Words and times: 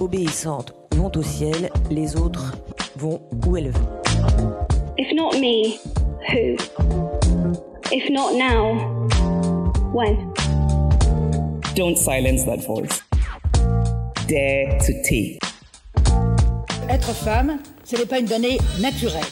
obéissantes 0.00 0.74
vont 0.92 1.10
au 1.16 1.22
ciel, 1.22 1.70
les 1.90 2.16
autres 2.16 2.56
vont 2.96 3.20
où 3.46 3.56
elles 3.56 3.70
veulent. 3.70 4.66
If 4.98 5.12
not 5.14 5.38
me, 5.38 5.78
who? 6.28 6.56
If 7.92 8.10
not 8.10 8.34
now, 8.34 9.06
when? 9.92 10.32
Don't 11.74 11.96
silence 11.96 12.44
that 12.46 12.64
voice. 12.66 13.02
Dare 14.26 14.78
to 14.80 14.92
take. 15.02 15.38
Être 16.88 17.12
femme, 17.12 17.58
ce 17.84 17.96
n'est 17.96 18.06
pas 18.06 18.18
une 18.18 18.26
donnée 18.26 18.58
naturelle. 18.80 19.22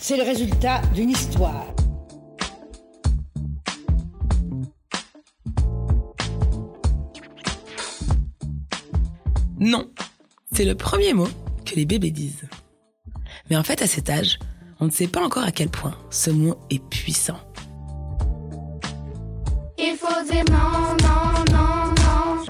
C'est 0.00 0.16
le 0.16 0.22
résultat 0.22 0.82
d'une 0.94 1.10
histoire. 1.10 1.65
Non, 9.66 9.90
c'est 10.52 10.64
le 10.64 10.76
premier 10.76 11.12
mot 11.12 11.26
que 11.64 11.74
les 11.74 11.86
bébés 11.86 12.12
disent. 12.12 12.46
Mais 13.50 13.56
en 13.56 13.64
fait, 13.64 13.82
à 13.82 13.88
cet 13.88 14.08
âge, 14.08 14.38
on 14.78 14.84
ne 14.84 14.92
sait 14.92 15.08
pas 15.08 15.20
encore 15.20 15.42
à 15.42 15.50
quel 15.50 15.70
point 15.70 15.98
ce 16.08 16.30
mot 16.30 16.56
est 16.70 16.78
puissant. 16.78 17.40
Il 19.76 19.96
faut 19.96 20.22
dire 20.30 20.44
non, 20.52 20.94
non, 21.02 21.32
non, 21.50 21.94
non. 21.98 22.44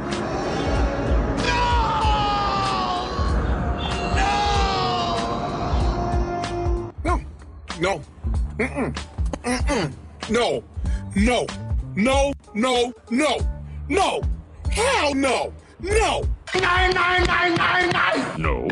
No. 7.03 7.19
No. 7.81 8.01
Mm-mm. 8.59 8.93
Mm-mm. 9.43 9.91
No. 10.29 10.63
No. 11.17 11.47
No. 11.97 12.33
No. 12.55 12.93
No. 13.11 13.39
No. 13.89 14.21
Hell 14.71 15.15
no. 15.15 15.51
No. 15.81 16.36
No. 18.39 18.67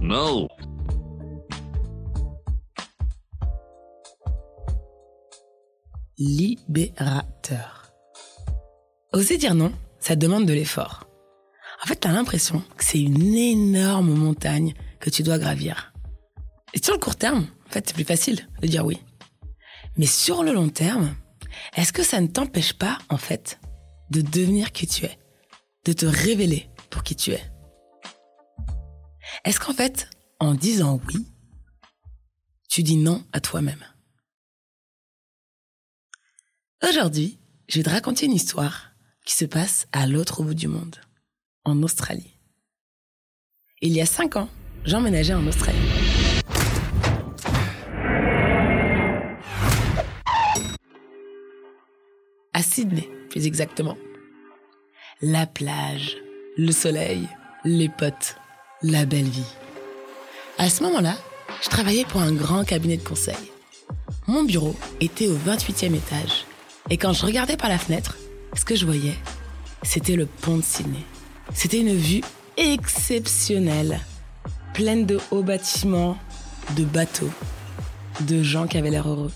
No. 0.00 0.48
Libérateur. 6.18 7.92
Oser 9.12 9.38
dire 9.38 9.54
non, 9.54 9.72
ça 9.98 10.16
demande 10.16 10.46
de 10.46 10.52
l'effort. 10.52 11.04
En 11.82 11.86
fait, 11.86 11.96
t'as 11.96 12.12
l'impression 12.12 12.62
que 12.76 12.84
c'est 12.84 13.00
une 13.00 13.34
énorme 13.34 14.14
montagne 14.14 14.74
que 14.98 15.10
tu 15.10 15.22
dois 15.22 15.38
gravir. 15.38 15.92
Et 16.74 16.82
sur 16.82 16.94
le 16.94 16.98
court 16.98 17.16
terme, 17.16 17.46
en 17.66 17.70
fait, 17.70 17.84
c'est 17.86 17.94
plus 17.94 18.04
facile 18.04 18.48
de 18.62 18.66
dire 18.66 18.84
oui. 18.84 18.98
Mais 19.96 20.06
sur 20.06 20.42
le 20.42 20.52
long 20.52 20.68
terme, 20.68 21.14
est-ce 21.76 21.92
que 21.92 22.02
ça 22.02 22.20
ne 22.20 22.26
t'empêche 22.26 22.72
pas, 22.72 22.98
en 23.08 23.16
fait, 23.16 23.58
de 24.10 24.20
devenir 24.20 24.72
qui 24.72 24.86
tu 24.86 25.04
es, 25.04 25.18
de 25.84 25.92
te 25.92 26.06
révéler 26.06 26.68
pour 26.90 27.02
qui 27.02 27.16
tu 27.16 27.32
es 27.32 27.42
Est-ce 29.44 29.60
qu'en 29.60 29.72
fait, 29.74 30.08
en 30.38 30.54
disant 30.54 31.00
oui, 31.08 31.26
tu 32.68 32.82
dis 32.82 32.96
non 32.96 33.24
à 33.32 33.40
toi-même? 33.40 33.84
Aujourd'hui, 36.82 37.38
je 37.68 37.78
vais 37.78 37.84
te 37.84 37.90
raconter 37.90 38.26
une 38.26 38.34
histoire 38.34 38.92
qui 39.24 39.34
se 39.34 39.44
passe 39.44 39.88
à 39.92 40.06
l'autre 40.06 40.42
bout 40.42 40.54
du 40.54 40.68
monde, 40.68 40.96
en 41.64 41.82
Australie. 41.82 42.38
Il 43.82 43.92
y 43.92 44.00
a 44.00 44.06
cinq 44.06 44.36
ans, 44.36 44.48
j'emménageais 44.84 45.34
en 45.34 45.46
Australie. 45.46 45.78
À 52.52 52.62
Sydney, 52.62 53.10
exactement. 53.44 53.96
La 55.20 55.46
plage, 55.46 56.16
le 56.56 56.72
soleil, 56.72 57.28
les 57.64 57.88
potes, 57.88 58.36
la 58.82 59.04
belle 59.04 59.28
vie. 59.28 59.52
À 60.58 60.70
ce 60.70 60.82
moment-là, 60.84 61.16
je 61.62 61.68
travaillais 61.68 62.04
pour 62.04 62.20
un 62.20 62.32
grand 62.32 62.64
cabinet 62.64 62.96
de 62.96 63.06
conseil. 63.06 63.34
Mon 64.26 64.44
bureau 64.44 64.74
était 65.00 65.28
au 65.28 65.36
28e 65.36 65.94
étage. 65.94 66.46
Et 66.90 66.96
quand 66.96 67.12
je 67.12 67.26
regardais 67.26 67.56
par 67.56 67.68
la 67.68 67.78
fenêtre, 67.78 68.16
ce 68.54 68.64
que 68.64 68.76
je 68.76 68.86
voyais, 68.86 69.16
c'était 69.82 70.16
le 70.16 70.26
pont 70.26 70.58
de 70.58 70.62
Sydney. 70.62 71.04
C'était 71.52 71.80
une 71.80 71.96
vue 71.96 72.22
exceptionnelle, 72.56 74.00
pleine 74.72 75.06
de 75.06 75.18
hauts 75.30 75.42
bâtiments, 75.42 76.16
de 76.76 76.84
bateaux, 76.84 77.30
de 78.20 78.42
gens 78.42 78.66
qui 78.66 78.78
avaient 78.78 78.90
l'air 78.90 79.08
heureux. 79.08 79.32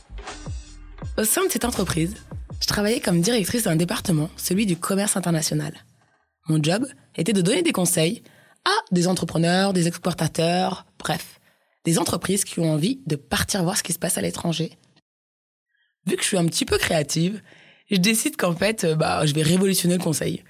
Au 1.19 1.25
sein 1.25 1.45
de 1.45 1.51
cette 1.51 1.65
entreprise, 1.65 2.15
je 2.61 2.67
travaillais 2.67 3.01
comme 3.01 3.21
directrice 3.21 3.65
d'un 3.65 3.77
département, 3.77 4.31
celui 4.37 4.67
du 4.67 4.77
commerce 4.77 5.17
international. 5.17 5.73
Mon 6.49 6.63
job 6.63 6.87
était 7.17 7.33
de 7.33 7.43
donner 7.43 7.63
des 7.63 7.73
conseils 7.73 8.23
à 8.65 8.73
des 8.93 9.09
entrepreneurs, 9.09 9.73
des 9.73 9.89
exportateurs, 9.89 10.87
bref, 10.99 11.41
des 11.85 11.99
entreprises 11.99 12.45
qui 12.45 12.61
ont 12.61 12.73
envie 12.73 13.01
de 13.07 13.17
partir 13.17 13.63
voir 13.63 13.77
ce 13.77 13.83
qui 13.83 13.93
se 13.93 13.99
passe 13.99 14.19
à 14.19 14.23
l'étranger. 14.23 14.73
Vu 16.07 16.17
que 16.17 16.23
je 16.23 16.29
suis 16.29 16.39
un 16.39 16.47
petit 16.47 16.65
peu 16.65 16.79
créative, 16.79 17.43
je 17.91 17.97
décide 17.97 18.37
qu'en 18.37 18.55
fait, 18.55 18.85
euh, 18.85 18.95
bah, 18.95 19.25
je 19.27 19.35
vais 19.35 19.43
révolutionner 19.43 19.97
le 19.97 20.03
conseil. 20.03 20.45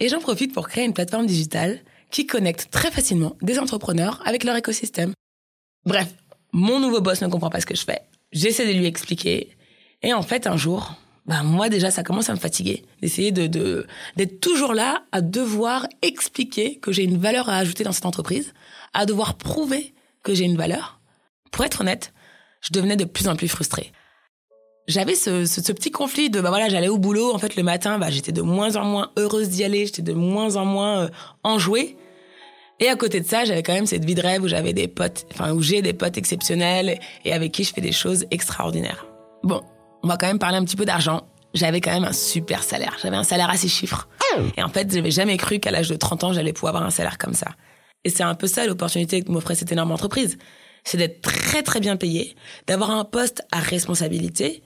Et 0.00 0.08
j'en 0.08 0.20
profite 0.20 0.52
pour 0.52 0.68
créer 0.68 0.84
une 0.84 0.92
plateforme 0.92 1.26
digitale 1.26 1.80
qui 2.10 2.26
connecte 2.26 2.70
très 2.70 2.90
facilement 2.90 3.36
des 3.42 3.58
entrepreneurs 3.58 4.22
avec 4.26 4.44
leur 4.44 4.56
écosystème. 4.56 5.12
Bref, 5.84 6.14
mon 6.52 6.80
nouveau 6.80 7.00
boss 7.00 7.20
ne 7.22 7.28
comprend 7.28 7.50
pas 7.50 7.60
ce 7.60 7.66
que 7.66 7.76
je 7.76 7.84
fais. 7.84 8.02
J'essaie 8.32 8.66
de 8.66 8.78
lui 8.78 8.86
expliquer. 8.86 9.56
Et 10.04 10.12
en 10.12 10.22
fait, 10.22 10.46
un 10.46 10.58
jour, 10.58 10.94
bah, 11.26 11.42
moi 11.42 11.70
déjà, 11.70 11.90
ça 11.90 12.02
commence 12.02 12.28
à 12.28 12.34
me 12.34 12.38
fatiguer 12.38 12.84
d'essayer 13.00 13.32
de, 13.32 13.86
d'être 14.16 14.40
toujours 14.40 14.74
là 14.74 15.02
à 15.10 15.22
devoir 15.22 15.88
expliquer 16.02 16.76
que 16.78 16.92
j'ai 16.92 17.02
une 17.02 17.16
valeur 17.16 17.48
à 17.48 17.56
ajouter 17.56 17.84
dans 17.84 17.92
cette 17.92 18.04
entreprise, 18.04 18.52
à 18.92 19.06
devoir 19.06 19.34
prouver 19.34 19.94
que 20.22 20.34
j'ai 20.34 20.44
une 20.44 20.58
valeur. 20.58 21.00
Pour 21.50 21.64
être 21.64 21.80
honnête, 21.80 22.12
je 22.60 22.68
devenais 22.72 22.96
de 22.96 23.06
plus 23.06 23.28
en 23.28 23.36
plus 23.36 23.48
frustrée. 23.48 23.92
J'avais 24.86 25.14
ce, 25.14 25.46
ce, 25.46 25.62
ce, 25.62 25.72
petit 25.72 25.90
conflit 25.90 26.28
de 26.28 26.42
bah 26.42 26.50
voilà 26.50 26.68
j'allais 26.68 26.88
au 26.88 26.98
boulot 26.98 27.34
en 27.34 27.38
fait 27.38 27.56
le 27.56 27.62
matin 27.62 27.98
bah 27.98 28.10
j'étais 28.10 28.32
de 28.32 28.42
moins 28.42 28.76
en 28.76 28.84
moins 28.84 29.12
heureuse 29.16 29.48
d'y 29.48 29.64
aller 29.64 29.86
j'étais 29.86 30.02
de 30.02 30.12
moins 30.12 30.56
en 30.56 30.66
moins 30.66 31.04
euh, 31.04 31.08
enjouée. 31.42 31.96
Et 32.80 32.90
à 32.90 32.96
côté 32.96 33.20
de 33.20 33.26
ça 33.26 33.46
j'avais 33.46 33.62
quand 33.62 33.72
même 33.72 33.86
cette 33.86 34.04
vie 34.04 34.14
de 34.14 34.20
rêve 34.20 34.42
où 34.42 34.48
j'avais 34.48 34.74
des 34.74 34.86
potes 34.86 35.24
enfin 35.32 35.54
où 35.54 35.62
j'ai 35.62 35.80
des 35.80 35.94
potes 35.94 36.18
exceptionnels 36.18 37.00
et 37.24 37.32
avec 37.32 37.52
qui 37.52 37.64
je 37.64 37.72
fais 37.72 37.80
des 37.80 37.92
choses 37.92 38.26
extraordinaires. 38.30 39.06
Bon 39.42 39.62
on 40.04 40.06
va 40.06 40.16
quand 40.16 40.28
même 40.28 40.38
parler 40.38 40.58
un 40.58 40.64
petit 40.64 40.76
peu 40.76 40.84
d'argent. 40.84 41.26
J'avais 41.54 41.80
quand 41.80 41.92
même 41.92 42.04
un 42.04 42.12
super 42.12 42.62
salaire. 42.62 42.96
J'avais 43.02 43.16
un 43.16 43.24
salaire 43.24 43.50
à 43.50 43.56
six 43.56 43.68
chiffres 43.68 44.08
et 44.56 44.62
en 44.62 44.68
fait 44.68 44.92
j'avais 44.92 45.10
jamais 45.10 45.36
cru 45.36 45.58
qu'à 45.58 45.70
l'âge 45.70 45.88
de 45.88 45.96
30 45.96 46.24
ans 46.24 46.32
j'allais 46.32 46.52
pouvoir 46.52 46.76
avoir 46.76 46.86
un 46.86 46.90
salaire 46.90 47.18
comme 47.18 47.34
ça. 47.34 47.48
Et 48.04 48.10
c'est 48.10 48.22
un 48.22 48.34
peu 48.34 48.46
ça 48.46 48.66
l'opportunité 48.66 49.22
que 49.22 49.30
m'offrait 49.32 49.54
cette 49.54 49.72
énorme 49.72 49.90
entreprise. 49.90 50.38
C'est 50.84 50.98
d'être 50.98 51.22
très 51.22 51.62
très 51.62 51.80
bien 51.80 51.96
payé 51.96 52.36
d'avoir 52.66 52.90
un 52.90 53.04
poste 53.04 53.42
à 53.50 53.58
responsabilité 53.58 54.62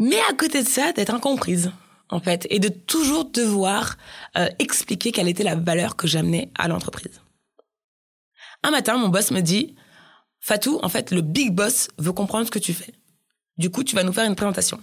mais 0.00 0.18
à 0.30 0.32
côté 0.32 0.62
de 0.62 0.68
ça, 0.68 0.92
d'être 0.92 1.14
incomprise, 1.14 1.70
en 2.08 2.20
fait, 2.20 2.46
et 2.48 2.58
de 2.58 2.68
toujours 2.68 3.26
devoir 3.26 3.98
euh, 4.36 4.48
expliquer 4.58 5.12
quelle 5.12 5.28
était 5.28 5.44
la 5.44 5.54
valeur 5.56 5.94
que 5.94 6.08
j'amenais 6.08 6.50
à 6.58 6.68
l'entreprise. 6.68 7.20
Un 8.62 8.70
matin, 8.70 8.96
mon 8.96 9.08
boss 9.08 9.30
me 9.30 9.42
dit, 9.42 9.76
Fatou, 10.40 10.80
en 10.82 10.88
fait, 10.88 11.10
le 11.10 11.20
big 11.20 11.54
boss 11.54 11.88
veut 11.98 12.14
comprendre 12.14 12.46
ce 12.46 12.50
que 12.50 12.58
tu 12.58 12.72
fais. 12.72 12.94
Du 13.60 13.68
coup, 13.68 13.84
tu 13.84 13.94
vas 13.94 14.04
nous 14.04 14.14
faire 14.14 14.24
une 14.24 14.36
présentation. 14.36 14.80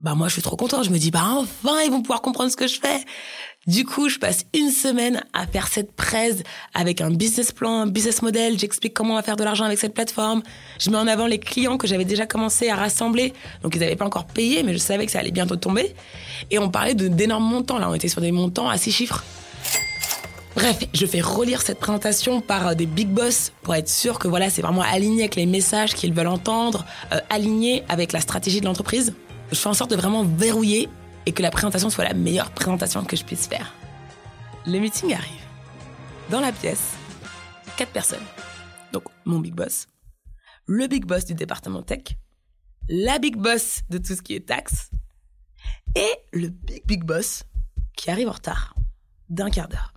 Bah 0.00 0.16
moi, 0.16 0.26
je 0.26 0.32
suis 0.32 0.42
trop 0.42 0.56
content. 0.56 0.82
Je 0.82 0.90
me 0.90 0.98
dis, 0.98 1.12
bah 1.12 1.22
enfin, 1.36 1.82
ils 1.84 1.90
vont 1.90 2.02
pouvoir 2.02 2.20
comprendre 2.20 2.50
ce 2.50 2.56
que 2.56 2.66
je 2.66 2.80
fais. 2.80 3.04
Du 3.68 3.84
coup, 3.84 4.08
je 4.08 4.18
passe 4.18 4.44
une 4.54 4.72
semaine 4.72 5.22
à 5.32 5.46
faire 5.46 5.68
cette 5.68 5.92
presse 5.92 6.42
avec 6.74 7.00
un 7.00 7.12
business 7.12 7.52
plan, 7.52 7.82
un 7.82 7.86
business 7.86 8.22
model. 8.22 8.58
J'explique 8.58 8.92
comment 8.92 9.12
on 9.12 9.16
va 9.16 9.22
faire 9.22 9.36
de 9.36 9.44
l'argent 9.44 9.66
avec 9.66 9.78
cette 9.78 9.94
plateforme. 9.94 10.42
Je 10.80 10.90
mets 10.90 10.96
en 10.96 11.06
avant 11.06 11.28
les 11.28 11.38
clients 11.38 11.78
que 11.78 11.86
j'avais 11.86 12.04
déjà 12.04 12.26
commencé 12.26 12.70
à 12.70 12.74
rassembler. 12.74 13.32
Donc, 13.62 13.76
ils 13.76 13.78
n'avaient 13.78 13.94
pas 13.94 14.06
encore 14.06 14.26
payé, 14.26 14.64
mais 14.64 14.72
je 14.72 14.78
savais 14.78 15.06
que 15.06 15.12
ça 15.12 15.20
allait 15.20 15.30
bientôt 15.30 15.54
tomber. 15.54 15.94
Et 16.50 16.58
on 16.58 16.70
parlait 16.70 16.96
d'énormes 16.96 17.48
montants. 17.48 17.78
Là, 17.78 17.88
on 17.88 17.94
était 17.94 18.08
sur 18.08 18.20
des 18.20 18.32
montants 18.32 18.68
à 18.68 18.78
six 18.78 18.90
chiffres. 18.90 19.22
Bref, 20.58 20.88
je 20.92 21.06
fais 21.06 21.20
relire 21.20 21.62
cette 21.62 21.78
présentation 21.78 22.40
par 22.40 22.74
des 22.74 22.86
big 22.86 23.06
boss 23.06 23.52
pour 23.62 23.76
être 23.76 23.88
sûr 23.88 24.18
que 24.18 24.26
voilà, 24.26 24.50
c'est 24.50 24.60
vraiment 24.60 24.82
aligné 24.82 25.22
avec 25.22 25.36
les 25.36 25.46
messages 25.46 25.94
qu'ils 25.94 26.12
veulent 26.12 26.26
entendre, 26.26 26.84
euh, 27.12 27.20
aligné 27.30 27.84
avec 27.88 28.10
la 28.10 28.20
stratégie 28.20 28.60
de 28.60 28.66
l'entreprise. 28.66 29.14
Je 29.52 29.54
fais 29.54 29.68
en 29.68 29.74
sorte 29.74 29.92
de 29.92 29.94
vraiment 29.94 30.24
verrouiller 30.24 30.88
et 31.26 31.32
que 31.32 31.42
la 31.42 31.52
présentation 31.52 31.90
soit 31.90 32.02
la 32.02 32.12
meilleure 32.12 32.50
présentation 32.50 33.04
que 33.04 33.14
je 33.14 33.22
puisse 33.22 33.46
faire. 33.46 33.72
Le 34.66 34.80
meeting 34.80 35.14
arrive. 35.14 35.46
Dans 36.28 36.40
la 36.40 36.50
pièce, 36.50 36.90
quatre 37.76 37.92
personnes. 37.92 38.26
Donc, 38.92 39.04
mon 39.26 39.38
big 39.38 39.54
boss, 39.54 39.86
le 40.66 40.88
big 40.88 41.04
boss 41.04 41.24
du 41.24 41.34
département 41.34 41.82
tech, 41.82 42.16
la 42.88 43.20
big 43.20 43.36
boss 43.36 43.82
de 43.90 43.98
tout 43.98 44.16
ce 44.16 44.22
qui 44.22 44.34
est 44.34 44.48
taxe, 44.48 44.90
et 45.94 46.10
le 46.32 46.48
big 46.48 46.84
big 46.84 47.04
boss 47.04 47.44
qui 47.96 48.10
arrive 48.10 48.28
en 48.28 48.32
retard 48.32 48.74
d'un 49.28 49.50
quart 49.50 49.68
d'heure. 49.68 49.92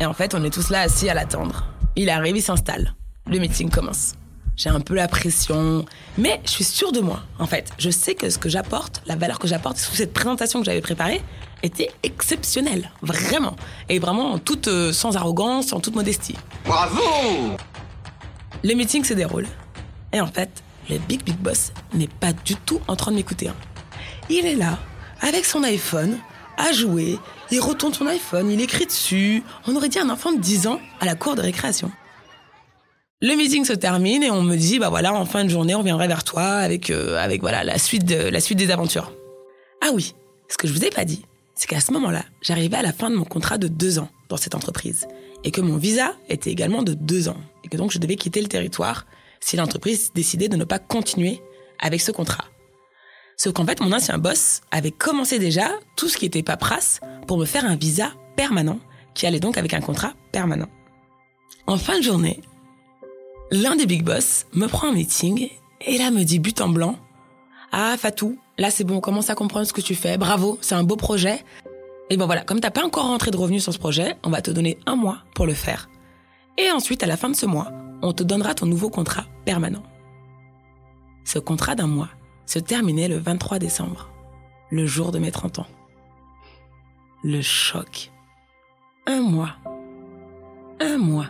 Et 0.00 0.06
en 0.06 0.12
fait, 0.12 0.34
on 0.34 0.44
est 0.44 0.50
tous 0.50 0.70
là 0.70 0.80
assis 0.82 1.08
à 1.08 1.14
l'attendre. 1.14 1.66
Il 1.96 2.08
arrive, 2.10 2.36
il 2.36 2.42
s'installe. 2.42 2.94
Le 3.26 3.38
meeting 3.38 3.68
commence. 3.70 4.14
J'ai 4.56 4.70
un 4.70 4.80
peu 4.80 4.94
la 4.94 5.06
pression, 5.06 5.84
mais 6.16 6.40
je 6.44 6.50
suis 6.50 6.64
sûre 6.64 6.90
de 6.92 7.00
moi. 7.00 7.20
En 7.38 7.46
fait, 7.46 7.70
je 7.78 7.90
sais 7.90 8.14
que 8.14 8.28
ce 8.28 8.38
que 8.38 8.48
j'apporte, 8.48 9.02
la 9.06 9.14
valeur 9.16 9.38
que 9.38 9.46
j'apporte 9.46 9.76
sous 9.78 9.94
cette 9.94 10.12
présentation 10.12 10.60
que 10.60 10.66
j'avais 10.66 10.80
préparée, 10.80 11.22
était 11.62 11.90
exceptionnelle, 12.02 12.90
vraiment. 13.02 13.56
Et 13.88 13.98
vraiment 13.98 14.32
en 14.32 14.38
toute, 14.38 14.68
euh, 14.68 14.92
sans 14.92 15.16
arrogance, 15.16 15.72
en 15.72 15.80
toute 15.80 15.94
modestie. 15.94 16.36
Bravo 16.64 17.02
Le 18.64 18.74
meeting 18.74 19.04
se 19.04 19.14
déroule. 19.14 19.46
Et 20.12 20.20
en 20.20 20.26
fait, 20.26 20.50
le 20.90 20.98
Big 20.98 21.22
Big 21.24 21.36
Boss 21.36 21.72
n'est 21.94 22.08
pas 22.08 22.32
du 22.32 22.54
tout 22.56 22.80
en 22.88 22.96
train 22.96 23.10
de 23.12 23.16
m'écouter. 23.16 23.48
hein. 23.48 23.54
Il 24.30 24.44
est 24.46 24.56
là, 24.56 24.78
avec 25.20 25.44
son 25.44 25.62
iPhone, 25.64 26.18
à 26.58 26.72
jouer. 26.72 27.18
Il 27.50 27.60
retourne 27.60 27.94
son 27.94 28.06
iPhone, 28.06 28.50
il 28.50 28.60
écrit 28.60 28.84
dessus. 28.84 29.42
On 29.66 29.74
aurait 29.74 29.88
dit 29.88 29.98
un 29.98 30.10
enfant 30.10 30.32
de 30.32 30.40
10 30.40 30.66
ans 30.66 30.80
à 31.00 31.06
la 31.06 31.14
cour 31.14 31.34
de 31.34 31.40
récréation. 31.40 31.90
Le 33.22 33.34
meeting 33.34 33.64
se 33.64 33.72
termine 33.72 34.22
et 34.22 34.30
on 34.30 34.42
me 34.42 34.56
dit, 34.56 34.78
bah 34.78 34.90
voilà, 34.90 35.12
en 35.14 35.24
fin 35.24 35.44
de 35.44 35.48
journée, 35.48 35.74
on 35.74 35.82
viendrait 35.82 36.06
vers 36.06 36.22
toi 36.22 36.44
avec, 36.44 36.90
euh, 36.90 37.16
avec 37.16 37.40
voilà, 37.40 37.64
la 37.64 37.78
suite, 37.78 38.04
de, 38.04 38.14
la 38.14 38.40
suite 38.40 38.58
des 38.58 38.70
aventures. 38.70 39.12
Ah 39.80 39.90
oui, 39.92 40.14
ce 40.48 40.56
que 40.56 40.68
je 40.68 40.72
vous 40.72 40.84
ai 40.84 40.90
pas 40.90 41.04
dit, 41.04 41.24
c'est 41.54 41.66
qu'à 41.66 41.80
ce 41.80 41.92
moment-là, 41.92 42.24
j'arrivais 42.42 42.76
à 42.76 42.82
la 42.82 42.92
fin 42.92 43.10
de 43.10 43.16
mon 43.16 43.24
contrat 43.24 43.58
de 43.58 43.66
deux 43.66 43.98
ans 43.98 44.08
dans 44.28 44.36
cette 44.36 44.54
entreprise. 44.54 45.08
Et 45.44 45.50
que 45.50 45.60
mon 45.60 45.76
visa 45.76 46.14
était 46.28 46.50
également 46.50 46.82
de 46.82 46.94
deux 46.94 47.28
ans. 47.28 47.38
Et 47.64 47.68
que 47.68 47.76
donc 47.76 47.90
je 47.90 47.98
devais 47.98 48.16
quitter 48.16 48.40
le 48.40 48.48
territoire 48.48 49.06
si 49.40 49.56
l'entreprise 49.56 50.12
décidait 50.14 50.48
de 50.48 50.56
ne 50.56 50.64
pas 50.64 50.78
continuer 50.78 51.40
avec 51.80 52.00
ce 52.00 52.12
contrat. 52.12 52.44
Sauf 53.38 53.52
qu'en 53.52 53.64
fait, 53.64 53.80
mon 53.80 53.92
ancien 53.92 54.18
boss 54.18 54.62
avait 54.72 54.90
commencé 54.90 55.38
déjà 55.38 55.70
tout 55.94 56.08
ce 56.08 56.16
qui 56.16 56.26
était 56.26 56.42
paperasse 56.42 57.00
pour 57.28 57.38
me 57.38 57.44
faire 57.44 57.64
un 57.64 57.76
visa 57.76 58.10
permanent, 58.34 58.80
qui 59.14 59.26
allait 59.26 59.38
donc 59.38 59.56
avec 59.56 59.74
un 59.74 59.80
contrat 59.80 60.12
permanent. 60.32 60.68
En 61.68 61.76
fin 61.76 61.98
de 61.98 62.02
journée, 62.02 62.40
l'un 63.52 63.76
des 63.76 63.86
big 63.86 64.02
boss 64.02 64.46
me 64.54 64.66
prend 64.66 64.88
en 64.88 64.92
meeting 64.92 65.50
et 65.80 65.98
là 65.98 66.10
me 66.10 66.24
dit 66.24 66.40
but 66.40 66.60
en 66.60 66.68
blanc 66.68 66.96
Ah, 67.70 67.96
Fatou, 67.96 68.36
là 68.58 68.72
c'est 68.72 68.82
bon, 68.82 68.96
on 68.96 69.00
commence 69.00 69.30
à 69.30 69.36
comprendre 69.36 69.66
ce 69.66 69.72
que 69.72 69.80
tu 69.80 69.94
fais, 69.94 70.18
bravo, 70.18 70.58
c'est 70.60 70.74
un 70.74 70.82
beau 70.82 70.96
projet. 70.96 71.44
Et 72.10 72.16
ben 72.16 72.26
voilà, 72.26 72.42
comme 72.42 72.58
t'as 72.58 72.72
pas 72.72 72.84
encore 72.84 73.06
rentré 73.06 73.30
de 73.30 73.36
revenus 73.36 73.62
sur 73.62 73.72
ce 73.72 73.78
projet, 73.78 74.16
on 74.24 74.30
va 74.30 74.42
te 74.42 74.50
donner 74.50 74.78
un 74.86 74.96
mois 74.96 75.18
pour 75.36 75.46
le 75.46 75.54
faire. 75.54 75.88
Et 76.56 76.72
ensuite, 76.72 77.04
à 77.04 77.06
la 77.06 77.16
fin 77.16 77.30
de 77.30 77.36
ce 77.36 77.46
mois, 77.46 77.70
on 78.02 78.12
te 78.12 78.24
donnera 78.24 78.54
ton 78.54 78.66
nouveau 78.66 78.90
contrat 78.90 79.26
permanent. 79.44 79.84
Ce 81.24 81.38
contrat 81.38 81.76
d'un 81.76 81.86
mois 81.86 82.08
se 82.48 82.58
terminait 82.58 83.08
le 83.08 83.18
23 83.18 83.58
décembre, 83.58 84.10
le 84.70 84.86
jour 84.86 85.12
de 85.12 85.18
mes 85.18 85.30
30 85.30 85.60
ans. 85.60 85.66
Le 87.22 87.42
choc. 87.42 88.10
Un 89.06 89.20
mois. 89.20 89.56
Un 90.80 90.96
mois. 90.96 91.28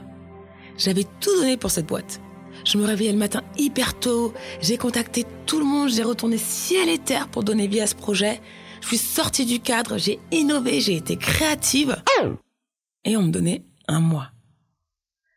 J'avais 0.77 1.05
tout 1.21 1.35
donné 1.41 1.57
pour 1.57 1.73
cette 1.73 1.87
boîte. 1.87 2.21
Je 2.65 2.79
me 2.79 2.85
réveillais 2.85 3.13
le 3.13 3.19
matin 3.19 3.43
hyper 3.57 3.99
tôt, 3.99 4.33
j'ai 4.61 4.79
contacté 4.79 5.25
tout 5.47 5.59
le 5.59 5.65
monde, 5.65 5.91
j'ai 5.91 6.03
retourné 6.05 6.39
ciel 6.39 6.89
et 6.89 6.99
terre 6.99 7.29
pour 7.29 7.43
donner 7.43 7.67
vie 7.67 7.81
à 7.81 7.87
ce 7.89 7.97
projet. 7.97 8.41
Je 8.81 8.87
suis 8.87 8.99
sortie 8.99 9.45
du 9.45 9.59
cadre, 9.59 9.99
j'ai 9.99 10.21
innové, 10.31 10.81
j'ai 10.81 10.97
été 10.97 11.17
créative. 11.17 12.01
Et 13.05 13.17
on 13.17 13.23
me 13.23 13.33
donnait 13.33 13.65
un 13.89 14.01
mois. 14.01 14.31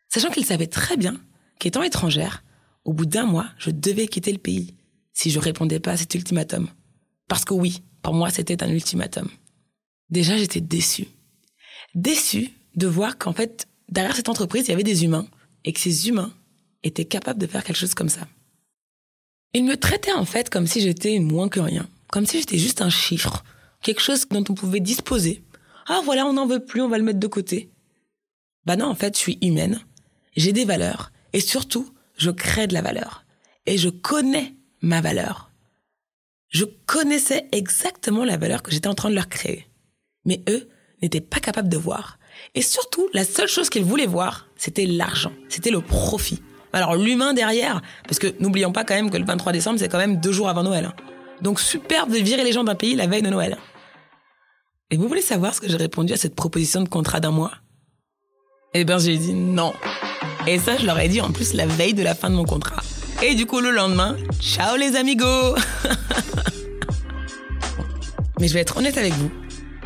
Sachant 0.08 0.30
qu'il 0.30 0.44
savait 0.44 0.66
très 0.68 0.96
bien 0.96 1.16
qu'étant 1.58 1.82
étrangère, 1.82 2.44
au 2.84 2.92
bout 2.92 3.06
d'un 3.06 3.24
mois, 3.24 3.46
je 3.58 3.70
devais 3.70 4.06
quitter 4.06 4.32
le 4.32 4.38
pays 4.38 4.76
si 5.12 5.30
je 5.30 5.38
répondais 5.38 5.80
pas 5.80 5.92
à 5.92 5.96
cet 5.96 6.14
ultimatum. 6.14 6.68
Parce 7.28 7.44
que 7.44 7.54
oui, 7.54 7.82
pour 8.02 8.14
moi, 8.14 8.30
c'était 8.30 8.62
un 8.62 8.70
ultimatum. 8.70 9.28
Déjà, 10.10 10.36
j'étais 10.36 10.60
déçue. 10.60 11.08
Déçue 11.94 12.50
de 12.74 12.86
voir 12.86 13.18
qu'en 13.18 13.32
fait, 13.32 13.66
derrière 13.88 14.16
cette 14.16 14.28
entreprise, 14.28 14.66
il 14.66 14.70
y 14.70 14.74
avait 14.74 14.82
des 14.82 15.04
humains 15.04 15.26
et 15.64 15.72
que 15.72 15.80
ces 15.80 16.08
humains 16.08 16.32
étaient 16.82 17.04
capables 17.04 17.40
de 17.40 17.46
faire 17.46 17.64
quelque 17.64 17.76
chose 17.76 17.94
comme 17.94 18.08
ça. 18.08 18.26
Ils 19.54 19.64
me 19.64 19.76
traitaient 19.76 20.12
en 20.12 20.24
fait 20.24 20.48
comme 20.48 20.66
si 20.66 20.80
j'étais 20.80 21.18
moins 21.18 21.48
que 21.48 21.60
rien, 21.60 21.88
comme 22.08 22.26
si 22.26 22.40
j'étais 22.40 22.58
juste 22.58 22.80
un 22.80 22.90
chiffre, 22.90 23.44
quelque 23.82 24.00
chose 24.00 24.26
dont 24.28 24.44
on 24.48 24.54
pouvait 24.54 24.80
disposer. 24.80 25.42
Ah 25.86 26.00
voilà, 26.04 26.26
on 26.26 26.32
n'en 26.32 26.46
veut 26.46 26.64
plus, 26.64 26.80
on 26.80 26.88
va 26.88 26.98
le 26.98 27.04
mettre 27.04 27.20
de 27.20 27.26
côté. 27.26 27.70
Bah 28.64 28.76
non, 28.76 28.86
en 28.86 28.94
fait, 28.94 29.14
je 29.14 29.20
suis 29.20 29.38
humaine, 29.42 29.80
j'ai 30.36 30.52
des 30.52 30.64
valeurs 30.64 31.12
et 31.32 31.40
surtout, 31.40 31.92
je 32.16 32.30
crée 32.30 32.66
de 32.66 32.74
la 32.74 32.82
valeur. 32.82 33.24
Et 33.66 33.76
je 33.76 33.88
connais 33.88 34.54
ma 34.82 35.00
valeur. 35.00 35.50
Je 36.48 36.64
connaissais 36.86 37.46
exactement 37.52 38.24
la 38.24 38.36
valeur 38.36 38.62
que 38.62 38.70
j'étais 38.70 38.88
en 38.88 38.94
train 38.94 39.10
de 39.10 39.14
leur 39.14 39.28
créer. 39.28 39.66
Mais 40.24 40.42
eux 40.48 40.68
n'étaient 41.00 41.20
pas 41.20 41.40
capables 41.40 41.68
de 41.68 41.76
voir. 41.78 42.18
Et 42.54 42.62
surtout, 42.62 43.08
la 43.14 43.24
seule 43.24 43.48
chose 43.48 43.70
qu'ils 43.70 43.84
voulaient 43.84 44.06
voir, 44.06 44.48
c'était 44.56 44.86
l'argent, 44.86 45.32
c'était 45.48 45.70
le 45.70 45.80
profit. 45.80 46.42
Alors 46.72 46.96
l'humain 46.96 47.34
derrière, 47.34 47.82
parce 48.04 48.18
que 48.18 48.34
n'oublions 48.40 48.72
pas 48.72 48.84
quand 48.84 48.94
même 48.94 49.10
que 49.10 49.16
le 49.16 49.24
23 49.24 49.52
décembre, 49.52 49.78
c'est 49.78 49.88
quand 49.88 49.98
même 49.98 50.20
deux 50.20 50.32
jours 50.32 50.48
avant 50.48 50.62
Noël. 50.62 50.86
hein. 50.86 50.94
Donc 51.42 51.60
superbe 51.60 52.10
de 52.10 52.18
virer 52.18 52.44
les 52.44 52.52
gens 52.52 52.64
d'un 52.64 52.74
pays 52.74 52.94
la 52.94 53.06
veille 53.06 53.22
de 53.22 53.28
Noël. 53.30 53.58
Et 54.90 54.96
vous 54.96 55.08
voulez 55.08 55.22
savoir 55.22 55.54
ce 55.54 55.60
que 55.60 55.68
j'ai 55.68 55.76
répondu 55.76 56.12
à 56.12 56.16
cette 56.16 56.34
proposition 56.34 56.82
de 56.82 56.88
contrat 56.88 57.20
d'un 57.20 57.30
mois? 57.30 57.52
Eh 58.74 58.84
ben 58.84 58.98
j'ai 58.98 59.16
dit 59.18 59.34
non. 59.34 59.72
Et 60.46 60.58
ça, 60.58 60.76
je 60.76 60.86
leur 60.86 60.98
ai 60.98 61.08
dit 61.08 61.20
en 61.20 61.30
plus 61.30 61.52
la 61.54 61.66
veille 61.66 61.94
de 61.94 62.02
la 62.02 62.14
fin 62.14 62.30
de 62.30 62.34
mon 62.36 62.44
contrat. 62.44 62.82
Et 63.24 63.36
du 63.36 63.46
coup, 63.46 63.60
le 63.60 63.70
lendemain, 63.70 64.16
ciao 64.40 64.76
les 64.76 64.96
amigos 64.96 65.54
Mais 68.40 68.48
je 68.48 68.54
vais 68.54 68.60
être 68.60 68.78
honnête 68.78 68.98
avec 68.98 69.12
vous, 69.12 69.30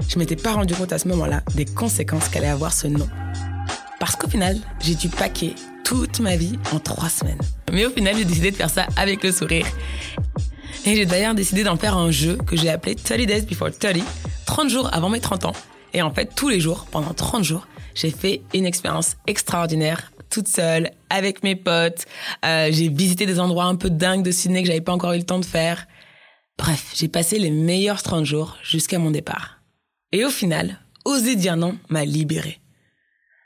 je 0.08 0.18
m'étais 0.18 0.36
pas 0.36 0.54
rendu 0.54 0.74
compte 0.74 0.94
à 0.94 0.98
ce 0.98 1.06
moment-là 1.08 1.42
des 1.54 1.66
conséquences 1.66 2.30
qu'allait 2.30 2.48
avoir 2.48 2.72
ce 2.72 2.86
nom. 2.86 3.06
Parce 4.00 4.16
qu'au 4.16 4.30
final, 4.30 4.56
j'ai 4.80 4.94
dû 4.94 5.10
paquer 5.10 5.54
toute 5.84 6.20
ma 6.20 6.36
vie 6.36 6.58
en 6.72 6.78
trois 6.78 7.10
semaines. 7.10 7.36
Mais 7.70 7.84
au 7.84 7.90
final, 7.90 8.16
j'ai 8.16 8.24
décidé 8.24 8.50
de 8.50 8.56
faire 8.56 8.70
ça 8.70 8.86
avec 8.96 9.22
le 9.22 9.32
sourire. 9.32 9.66
Et 10.86 10.96
j'ai 10.96 11.04
d'ailleurs 11.04 11.34
décidé 11.34 11.62
d'en 11.62 11.76
faire 11.76 11.98
un 11.98 12.10
jeu 12.10 12.38
que 12.46 12.56
j'ai 12.56 12.70
appelé 12.70 12.94
30 12.94 13.18
Days 13.18 13.42
Before 13.42 13.68
30, 13.70 13.96
30 14.46 14.70
jours 14.70 14.88
avant 14.94 15.10
mes 15.10 15.20
30 15.20 15.44
ans. 15.44 15.52
Et 15.92 16.00
en 16.00 16.10
fait, 16.10 16.30
tous 16.34 16.48
les 16.48 16.60
jours, 16.60 16.86
pendant 16.90 17.12
30 17.12 17.44
jours, 17.44 17.68
j'ai 17.94 18.10
fait 18.10 18.40
une 18.54 18.64
expérience 18.64 19.18
extraordinaire, 19.26 20.10
toute 20.30 20.48
seule, 20.48 20.90
avec 21.10 21.42
mes 21.42 21.56
potes. 21.56 22.04
Euh, 22.44 22.68
j'ai 22.70 22.88
visité 22.88 23.26
des 23.26 23.40
endroits 23.40 23.64
un 23.64 23.76
peu 23.76 23.90
dingues 23.90 24.22
de 24.22 24.30
Sydney 24.30 24.62
que 24.62 24.68
j'avais 24.68 24.80
pas 24.80 24.92
encore 24.92 25.12
eu 25.12 25.18
le 25.18 25.24
temps 25.24 25.38
de 25.38 25.44
faire. 25.44 25.86
Bref, 26.58 26.92
j'ai 26.94 27.08
passé 27.08 27.38
les 27.38 27.50
meilleurs 27.50 28.02
30 28.02 28.24
jours 28.24 28.56
jusqu'à 28.62 28.98
mon 28.98 29.10
départ. 29.10 29.60
Et 30.12 30.24
au 30.24 30.30
final, 30.30 30.78
oser 31.04 31.36
dire 31.36 31.56
non 31.56 31.76
m'a 31.88 32.04
libérée. 32.04 32.60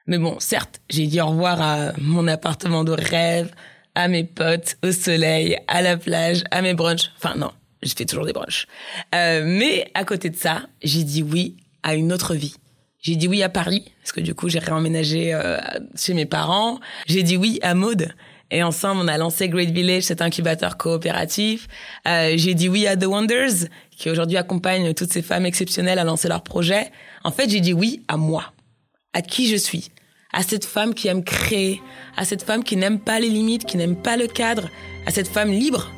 Mais 0.07 0.19
bon, 0.19 0.39
certes, 0.41 0.81
j'ai 0.89 1.07
dit 1.07 1.21
au 1.21 1.29
revoir 1.29 1.61
à 1.61 1.93
mon 1.99 2.27
appartement 2.29 2.85
de 2.85 2.93
rêve, 2.93 3.53
à 3.95 4.09
mes 4.09 4.25
potes, 4.25 4.77
au 4.85 4.93
soleil, 4.93 5.59
à 5.69 5.83
la 5.83 5.97
plage, 5.97 6.45
à 6.51 6.63
mes 6.63 6.75
brunchs. 6.75 7.11
Enfin 7.17 7.35
non, 7.37 7.53
je 7.83 7.93
fais 7.97 8.05
toujours 8.05 8.27
des 8.27 8.33
brunchs. 8.33 8.67
Euh, 9.15 9.43
mais 9.45 9.91
à 9.95 10.05
côté 10.05 10.31
de 10.31 10.37
ça, 10.37 10.63
j'ai 10.83 11.05
dit 11.05 11.23
oui 11.23 11.57
à 11.83 11.95
une 11.95 12.13
autre 12.13 12.35
vie. 12.35 12.55
J'ai 13.03 13.17
dit 13.17 13.29
oui 13.29 13.43
à 13.43 13.49
Paris, 13.49 13.93
parce 14.03 14.13
que 14.13 14.21
du 14.21 14.35
coup, 14.35 14.49
j'ai 14.49 14.59
réemménagé 14.59 15.33
euh, 15.33 15.59
chez 15.97 16.13
mes 16.13 16.27
parents. 16.27 16.81
J'ai 17.07 17.23
dit 17.23 17.37
oui 17.37 17.59
à 17.63 17.75
Maude. 17.75 18.15
Et 18.51 18.63
ensemble, 18.63 19.01
on 19.03 19.09
a 19.09 19.17
lancé 19.17 19.49
Great 19.49 19.71
Village, 19.71 20.03
cet 20.03 20.21
incubateur 20.21 20.77
coopératif. 20.77 21.67
Euh, 22.07 22.35
j'ai 22.37 22.55
dit 22.55 22.69
oui 22.69 22.87
à 22.87 22.97
The 22.97 23.05
Wonders, 23.05 23.69
qui 23.97 24.11
aujourd'hui 24.11 24.37
accompagne 24.37 24.93
toutes 24.93 25.13
ces 25.13 25.23
femmes 25.23 25.47
exceptionnelles 25.47 25.99
à 25.99 26.05
lancer 26.05 26.29
leurs 26.29 26.43
projets. 26.43 26.91
En 27.25 27.31
fait, 27.31 27.49
j'ai 27.49 27.61
dit 27.61 27.73
oui 27.73 28.03
à 28.09 28.17
moi, 28.17 28.53
à 29.15 29.23
qui 29.23 29.49
je 29.49 29.57
suis, 29.57 29.91
à 30.33 30.43
cette 30.43 30.65
femme 30.65 30.95
qui 30.95 31.09
aime 31.09 31.23
créer, 31.23 31.81
à 32.17 32.25
cette 32.25 32.43
femme 32.43 32.65
qui 32.65 32.77
n'aime 32.77 32.99
pas 32.99 33.21
les 33.21 33.29
limites, 33.29 33.65
qui 33.65 33.77
n'aime 33.77 33.97
pas 33.97 34.17
le 34.17 34.27
cadre, 34.27 34.69
à 35.07 35.13
cette 35.13 35.29
femme 35.29 35.53
libre, 35.53 35.91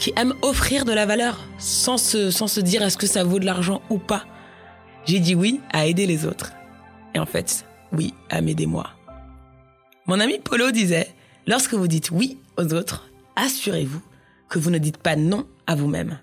qui 0.00 0.12
aime 0.16 0.34
offrir 0.42 0.84
de 0.84 0.92
la 0.92 1.06
valeur 1.06 1.38
sans 1.58 1.96
se, 1.96 2.30
sans 2.30 2.48
se 2.48 2.60
dire 2.60 2.82
est-ce 2.82 2.98
que 2.98 3.06
ça 3.06 3.22
vaut 3.22 3.38
de 3.38 3.46
l'argent 3.46 3.80
ou 3.88 3.98
pas. 3.98 4.26
J'ai 5.06 5.20
dit 5.20 5.34
oui 5.34 5.60
à 5.72 5.86
aider 5.86 6.06
les 6.06 6.24
autres. 6.24 6.52
Et 7.14 7.18
en 7.18 7.26
fait, 7.26 7.66
oui 7.92 8.14
à 8.30 8.40
m'aider 8.40 8.66
moi. 8.66 8.90
Mon 10.06 10.18
ami 10.20 10.38
Polo 10.38 10.70
disait, 10.70 11.08
lorsque 11.46 11.74
vous 11.74 11.88
dites 11.88 12.10
oui 12.10 12.38
aux 12.56 12.72
autres, 12.72 13.10
assurez-vous 13.36 14.00
que 14.48 14.58
vous 14.58 14.70
ne 14.70 14.78
dites 14.78 14.98
pas 14.98 15.16
non 15.16 15.46
à 15.66 15.74
vous-même. 15.74 16.18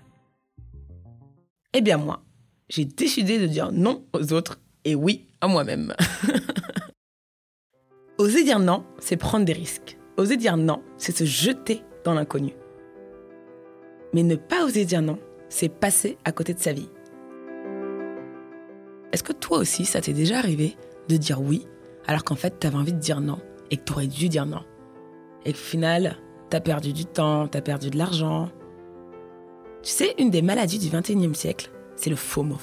Eh 1.74 1.80
bien 1.80 1.96
moi, 1.96 2.22
j'ai 2.68 2.84
décidé 2.84 3.38
de 3.38 3.46
dire 3.46 3.72
non 3.72 4.04
aux 4.12 4.32
autres 4.32 4.58
et 4.84 4.94
oui 4.94 5.26
à 5.40 5.46
moi-même. 5.46 5.94
Oser 8.18 8.44
dire 8.44 8.58
non, 8.58 8.84
c'est 8.98 9.16
prendre 9.16 9.44
des 9.44 9.52
risques. 9.52 9.96
Oser 10.16 10.36
dire 10.36 10.56
non, 10.56 10.82
c'est 10.96 11.16
se 11.16 11.24
jeter 11.24 11.82
dans 12.04 12.14
l'inconnu. 12.14 12.52
Mais 14.12 14.22
ne 14.22 14.36
pas 14.36 14.64
oser 14.64 14.84
dire 14.84 15.02
non, 15.02 15.18
c'est 15.48 15.68
passer 15.68 16.18
à 16.24 16.32
côté 16.32 16.52
de 16.52 16.58
sa 16.60 16.72
vie. 16.72 16.88
Est-ce 19.12 19.22
que 19.22 19.32
toi 19.32 19.58
aussi, 19.58 19.84
ça 19.84 20.00
t'est 20.00 20.12
déjà 20.12 20.38
arrivé 20.38 20.76
de 21.08 21.16
dire 21.16 21.40
oui 21.40 21.66
alors 22.06 22.24
qu'en 22.24 22.34
fait, 22.34 22.58
t'avais 22.58 22.76
envie 22.76 22.92
de 22.92 22.98
dire 22.98 23.20
non 23.20 23.38
et 23.70 23.76
que 23.76 23.84
t'aurais 23.84 24.06
dû 24.06 24.28
dire 24.28 24.46
non? 24.46 24.64
Et 25.44 25.52
qu'au 25.52 25.58
final, 25.58 26.16
t'as 26.50 26.60
perdu 26.60 26.92
du 26.92 27.04
temps, 27.04 27.48
t'as 27.48 27.60
perdu 27.60 27.90
de 27.90 27.98
l'argent. 27.98 28.50
Tu 29.82 29.90
sais, 29.90 30.14
une 30.18 30.30
des 30.30 30.42
maladies 30.42 30.78
du 30.78 30.88
21e 30.88 31.34
siècle, 31.34 31.70
c'est 31.96 32.10
le 32.10 32.16
FOMO. 32.16 32.56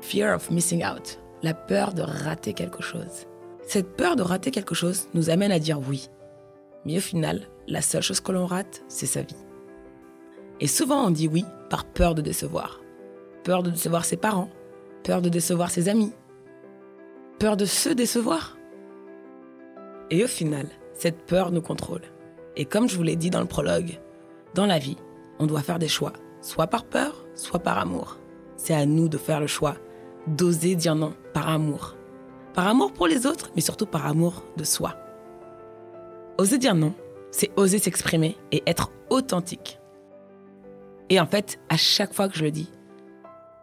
Fear 0.00 0.36
of 0.36 0.50
missing 0.50 0.84
out. 0.84 1.18
La 1.42 1.54
peur 1.54 1.94
de 1.94 2.02
rater 2.02 2.52
quelque 2.52 2.82
chose. 2.82 3.26
Cette 3.66 3.96
peur 3.96 4.16
de 4.16 4.22
rater 4.22 4.50
quelque 4.50 4.74
chose 4.74 5.08
nous 5.14 5.30
amène 5.30 5.52
à 5.52 5.58
dire 5.58 5.80
oui. 5.88 6.08
Mais 6.84 6.98
au 6.98 7.00
final, 7.00 7.48
la 7.66 7.82
seule 7.82 8.02
chose 8.02 8.20
que 8.20 8.32
l'on 8.32 8.46
rate, 8.46 8.84
c'est 8.88 9.06
sa 9.06 9.22
vie. 9.22 9.36
Et 10.60 10.68
souvent 10.68 11.06
on 11.06 11.10
dit 11.10 11.28
oui 11.28 11.44
par 11.68 11.84
peur 11.84 12.14
de 12.14 12.22
décevoir. 12.22 12.80
Peur 13.42 13.62
de 13.62 13.70
décevoir 13.70 14.04
ses 14.04 14.16
parents, 14.16 14.50
peur 15.06 15.22
de 15.22 15.28
décevoir 15.28 15.70
ses 15.70 15.88
amis, 15.88 16.12
peur 17.38 17.56
de 17.56 17.64
se 17.64 17.88
décevoir. 17.88 18.58
Et 20.10 20.24
au 20.24 20.26
final, 20.26 20.66
cette 20.94 21.26
peur 21.26 21.52
nous 21.52 21.62
contrôle. 21.62 22.02
Et 22.56 22.64
comme 22.64 22.88
je 22.88 22.96
vous 22.96 23.04
l'ai 23.04 23.14
dit 23.14 23.30
dans 23.30 23.40
le 23.40 23.46
prologue, 23.46 24.00
dans 24.54 24.66
la 24.66 24.80
vie, 24.80 24.96
on 25.38 25.46
doit 25.46 25.62
faire 25.62 25.78
des 25.78 25.86
choix, 25.86 26.12
soit 26.40 26.66
par 26.66 26.84
peur, 26.84 27.24
soit 27.36 27.60
par 27.60 27.78
amour. 27.78 28.18
C'est 28.56 28.74
à 28.74 28.84
nous 28.84 29.08
de 29.08 29.16
faire 29.16 29.38
le 29.38 29.46
choix, 29.46 29.76
d'oser 30.26 30.74
dire 30.74 30.96
non 30.96 31.14
par 31.32 31.50
amour. 31.50 31.94
Par 32.52 32.66
amour 32.66 32.92
pour 32.92 33.06
les 33.06 33.26
autres, 33.26 33.52
mais 33.54 33.62
surtout 33.62 33.86
par 33.86 34.06
amour 34.06 34.42
de 34.56 34.64
soi. 34.64 34.96
Oser 36.36 36.58
dire 36.58 36.74
non, 36.74 36.94
c'est 37.30 37.56
oser 37.56 37.78
s'exprimer 37.78 38.36
et 38.50 38.64
être 38.66 38.90
authentique. 39.10 39.78
Et 41.10 41.20
en 41.20 41.26
fait, 41.26 41.60
à 41.68 41.76
chaque 41.76 42.12
fois 42.12 42.28
que 42.28 42.36
je 42.36 42.42
le 42.42 42.50
dis, 42.50 42.72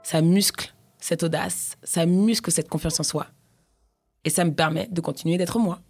ça 0.03 0.21
muscle 0.21 0.72
cette 1.03 1.23
audace, 1.23 1.75
ça 1.83 2.05
muscle 2.05 2.49
cette 2.49 2.69
confiance 2.69 2.97
en 2.97 3.03
soi. 3.03 3.27
Et 4.23 4.29
ça 4.29 4.45
me 4.45 4.53
permet 4.53 4.87
de 4.89 5.01
continuer 5.01 5.37
d'être 5.37 5.59
moi. 5.59 5.81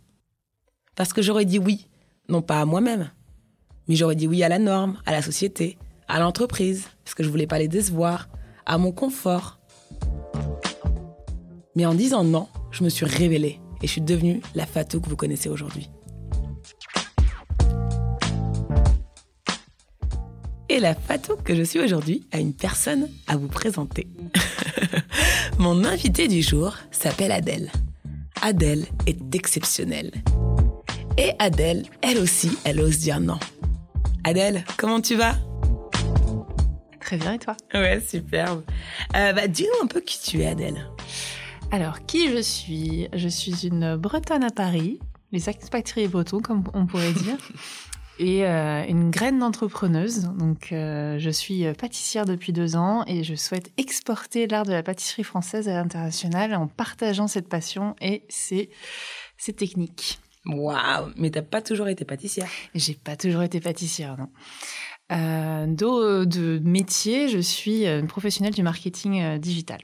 Parce 0.96 1.14
que 1.14 1.22
j'aurais 1.22 1.46
dit 1.46 1.60
oui, 1.60 1.88
non 2.30 2.42
pas 2.42 2.60
à 2.60 2.66
moi-même, 2.66 3.12
mais 3.88 3.96
j'aurais 3.96 4.16
dit 4.16 4.26
oui 4.26 4.42
à 4.42 4.50
la 4.50 4.58
norme, 4.58 5.00
à 5.06 5.12
la 5.12 5.22
société, 5.22 5.78
à 6.08 6.20
l'entreprise, 6.20 6.88
parce 7.06 7.14
que 7.14 7.22
je 7.22 7.30
voulais 7.30 7.46
pas 7.46 7.60
les 7.60 7.68
décevoir, 7.68 8.28
à 8.66 8.80
mon 8.80 8.92
confort. 8.92 9.60
Mais 11.76 11.86
en 11.86 11.94
disant 11.94 12.24
non, 12.24 12.48
je 12.72 12.84
me 12.84 12.90
suis 12.90 13.06
révélée 13.06 13.60
et 13.84 13.88
je 13.88 13.92
suis 13.92 14.02
devenue 14.02 14.42
la 14.56 14.66
Fatou 14.66 15.00
que 15.00 15.10
vous 15.10 15.16
connaissez 15.16 15.48
aujourd'hui. 15.48 15.92
Et 20.74 20.80
la 20.80 20.96
Fatou 20.96 21.36
que 21.36 21.54
je 21.54 21.62
suis 21.62 21.80
aujourd'hui 21.80 22.26
a 22.32 22.40
une 22.40 22.56
personne 22.56 23.08
à 23.28 23.38
vous 23.38 23.48
présenter. 23.48 24.08
Mon 25.60 25.84
invité 25.86 26.28
du 26.28 26.42
jour 26.42 26.76
s'appelle 26.90 27.32
Adèle. 27.32 27.72
Adèle 28.42 28.88
est 29.06 29.36
exceptionnelle. 29.36 30.12
Et 31.20 31.34
Adèle, 31.38 31.86
elle 32.02 32.18
aussi, 32.18 32.58
elle 32.64 32.80
ose 32.82 32.98
dire 32.98 33.20
non. 33.20 33.38
Adèle, 34.24 34.66
comment 34.76 35.00
tu 35.00 35.14
vas? 35.14 35.36
Très 37.00 37.18
bien, 37.18 37.34
et 37.34 37.40
toi? 37.40 37.56
Ouais, 37.76 38.02
superbe. 38.02 38.64
Euh, 39.16 39.32
bah, 39.32 39.48
dis-nous 39.48 39.84
un 39.84 39.88
peu 39.88 40.02
qui 40.02 40.20
tu 40.24 40.42
es, 40.42 40.48
Adèle. 40.48 40.88
Alors, 41.70 42.04
qui 42.08 42.32
je 42.32 42.42
suis? 42.42 43.10
Je 43.14 43.28
suis 43.28 43.68
une 43.68 43.96
Bretonne 43.96 44.44
à 44.44 44.50
Paris, 44.50 44.98
les 45.32 45.52
expatriés 45.52 46.08
bretons, 46.08 46.40
comme 46.40 46.64
on 46.74 46.88
pourrait 46.88 47.14
dire, 47.14 47.38
et 48.20 48.46
euh, 48.46 48.86
une 48.88 49.10
graine 49.12 49.40
d'entrepreneuse. 49.40 50.30
Donc, 50.38 50.72
euh, 50.72 51.18
je 51.20 51.30
suis 51.30 51.66
pâtissière 51.74 52.26
depuis 52.26 52.54
deux 52.54 52.76
ans 52.76 53.04
et 53.08 53.24
je 53.24 53.36
souhaite 53.36 53.72
exporter 53.78 54.48
l'art 54.48 54.66
de 54.66 54.72
la 54.72 54.84
pâtisserie 54.84 55.24
française 55.24 55.68
à 55.68 55.74
l'international 55.74 56.54
en 56.56 56.68
partageant 56.68 57.28
cette 57.28 57.50
passion 57.50 57.96
et 58.02 58.24
ces 58.30 58.70
techniques. 59.56 60.20
Waouh, 60.46 61.12
mais 61.16 61.30
t'as 61.32 61.42
pas 61.42 61.62
toujours 61.62 61.88
été 61.88 62.04
pâtissière. 62.04 62.50
J'ai 62.76 62.96
pas 62.96 63.16
toujours 63.16 63.44
été 63.44 63.60
pâtissière, 63.60 64.18
non. 64.18 64.30
Euh, 65.12 65.68
de, 65.68 66.26
de 66.26 66.60
métier, 66.64 67.28
je 67.28 67.40
suis 67.40 67.86
une 67.86 68.08
professionnelle 68.08 68.54
du 68.54 68.64
marketing 68.64 69.22
euh, 69.22 69.38
digital. 69.38 69.80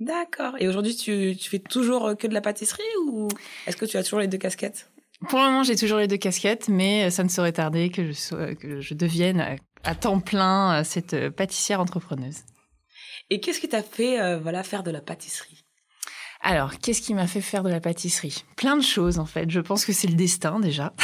D'accord. 0.00 0.54
Et 0.58 0.68
aujourd'hui, 0.68 0.94
tu, 0.96 1.36
tu 1.38 1.50
fais 1.50 1.60
toujours 1.60 2.06
euh, 2.06 2.14
que 2.14 2.26
de 2.26 2.34
la 2.34 2.40
pâtisserie 2.40 2.82
ou 3.06 3.28
est-ce 3.66 3.76
que 3.76 3.86
tu 3.86 3.96
as 3.96 4.02
toujours 4.02 4.18
les 4.18 4.28
deux 4.28 4.38
casquettes? 4.38 4.90
Pour 5.28 5.38
le 5.40 5.46
moment, 5.46 5.62
j'ai 5.62 5.76
toujours 5.76 5.98
les 5.98 6.08
deux 6.08 6.16
casquettes, 6.16 6.68
mais 6.68 7.10
ça 7.10 7.24
ne 7.24 7.28
saurait 7.28 7.52
tarder 7.52 7.90
que 7.90 8.06
je, 8.06 8.12
sois- 8.12 8.54
que 8.54 8.80
je 8.80 8.94
devienne 8.94 9.40
à- 9.40 9.56
à 9.84 9.94
temps 9.94 10.20
plein 10.20 10.80
euh, 10.80 10.84
cette 10.84 11.14
euh, 11.14 11.30
pâtissière 11.30 11.80
entrepreneuse. 11.80 12.38
Et 13.30 13.40
qu'est-ce 13.40 13.60
qui 13.60 13.68
t'a 13.68 13.82
fait 13.82 14.20
euh, 14.20 14.38
voilà, 14.38 14.62
faire 14.62 14.82
de 14.82 14.90
la 14.90 15.00
pâtisserie? 15.00 15.64
Alors, 16.40 16.78
qu'est-ce 16.78 17.00
qui 17.00 17.14
m'a 17.14 17.26
fait 17.26 17.40
faire 17.40 17.62
de 17.62 17.70
la 17.70 17.80
pâtisserie? 17.80 18.44
Plein 18.56 18.76
de 18.76 18.82
choses, 18.82 19.18
en 19.18 19.24
fait. 19.24 19.50
Je 19.50 19.60
pense 19.60 19.86
que 19.86 19.92
c'est 19.94 20.08
le 20.08 20.14
destin, 20.14 20.60
déjà. 20.60 20.92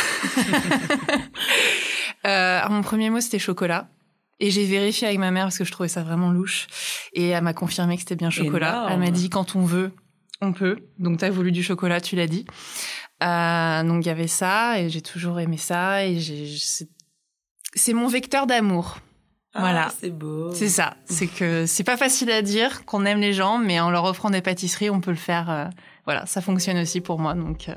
Euh, 2.26 2.60
mon 2.68 2.82
premier 2.82 3.08
mot, 3.08 3.20
c'était 3.22 3.38
chocolat. 3.38 3.88
Et 4.40 4.50
j'ai 4.50 4.66
vérifié 4.66 5.06
avec 5.06 5.18
ma 5.18 5.30
mère 5.30 5.44
parce 5.46 5.56
que 5.56 5.64
je 5.64 5.72
trouvais 5.72 5.88
ça 5.88 6.02
vraiment 6.02 6.30
louche. 6.30 6.66
Et 7.14 7.28
elle 7.28 7.42
m'a 7.42 7.54
confirmé 7.54 7.94
que 7.96 8.00
c'était 8.02 8.16
bien 8.16 8.28
chocolat. 8.28 8.72
Énorme. 8.72 8.92
Elle 8.92 8.98
m'a 8.98 9.10
dit 9.10 9.30
quand 9.30 9.56
on 9.56 9.64
veut, 9.64 9.92
on 10.42 10.52
peut. 10.52 10.76
Donc 10.98 11.18
t'as 11.20 11.30
voulu 11.30 11.50
du 11.52 11.62
chocolat, 11.62 12.00
tu 12.00 12.16
l'as 12.16 12.26
dit. 12.26 12.44
Euh, 13.22 13.82
donc 13.82 14.04
il 14.04 14.08
y 14.08 14.10
avait 14.10 14.26
ça 14.28 14.78
et 14.80 14.88
j'ai 14.88 15.02
toujours 15.02 15.40
aimé 15.40 15.56
ça 15.58 16.06
et 16.06 16.18
c'est- 16.20 17.92
mon 17.92 18.08
vecteur 18.08 18.46
d'amour. 18.46 18.98
Voilà. 19.54 19.86
Ah, 19.88 19.94
c'est 20.00 20.10
beau. 20.10 20.52
C'est 20.52 20.68
ça. 20.68 20.94
C'est 21.06 21.26
que 21.26 21.66
c'est 21.66 21.82
pas 21.84 21.96
facile 21.96 22.30
à 22.30 22.40
dire 22.40 22.84
qu'on 22.86 23.04
aime 23.04 23.20
les 23.20 23.32
gens, 23.32 23.58
mais 23.58 23.80
en 23.80 23.90
leur 23.90 24.04
offrant 24.04 24.30
des 24.30 24.42
pâtisseries, 24.42 24.90
on 24.90 25.00
peut 25.00 25.10
le 25.10 25.16
faire. 25.16 25.50
euh, 25.50 25.64
voilà, 26.06 26.24
ça 26.26 26.40
fonctionne 26.40 26.78
aussi 26.78 27.00
pour 27.00 27.18
moi. 27.18 27.34
Donc, 27.34 27.68
euh, 27.68 27.74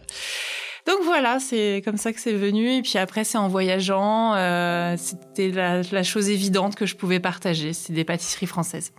donc 0.88 0.98
voilà, 1.04 1.40
c'est 1.40 1.82
comme 1.84 1.98
ça 1.98 2.14
que 2.14 2.20
c'est 2.20 2.34
venu. 2.34 2.72
Et 2.78 2.82
puis 2.84 2.98
après, 3.00 3.24
c'est 3.24 3.38
en 3.40 3.48
voyageant, 3.48 4.34
euh, 4.36 4.96
c'était 4.98 5.50
la, 5.50 5.82
la 5.82 6.04
chose 6.04 6.30
évidente 6.30 6.76
que 6.76 6.86
je 6.86 6.96
pouvais 6.96 7.20
partager. 7.20 7.74
C'est 7.74 7.92
des 7.94 8.04
pâtisseries 8.06 8.46
françaises. 8.48 8.94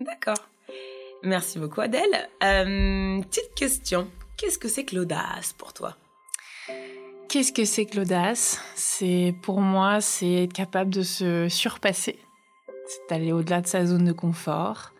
D'accord. 0.00 0.48
Merci 1.22 1.58
beaucoup, 1.58 1.80
Adèle. 1.80 2.28
Euh, 2.42 3.20
petite 3.22 3.54
question. 3.56 4.10
Qu'est-ce 4.42 4.58
que 4.58 4.66
c'est 4.66 4.82
que 4.84 4.96
l'audace 4.96 5.52
pour 5.52 5.72
toi? 5.72 5.94
Qu'est-ce 7.28 7.52
que 7.52 7.64
c'est 7.64 7.86
que 7.86 7.96
l'audace? 7.96 8.60
C'est 8.74 9.36
pour 9.40 9.60
moi, 9.60 10.00
c'est 10.00 10.42
être 10.42 10.52
capable 10.52 10.90
de 10.90 11.02
se 11.02 11.48
surpasser, 11.48 12.18
c'est 12.88 13.08
d'aller 13.08 13.30
au-delà 13.30 13.60
de 13.60 13.68
sa 13.68 13.86
zone 13.86 14.04
de 14.04 14.10
confort. 14.10 14.90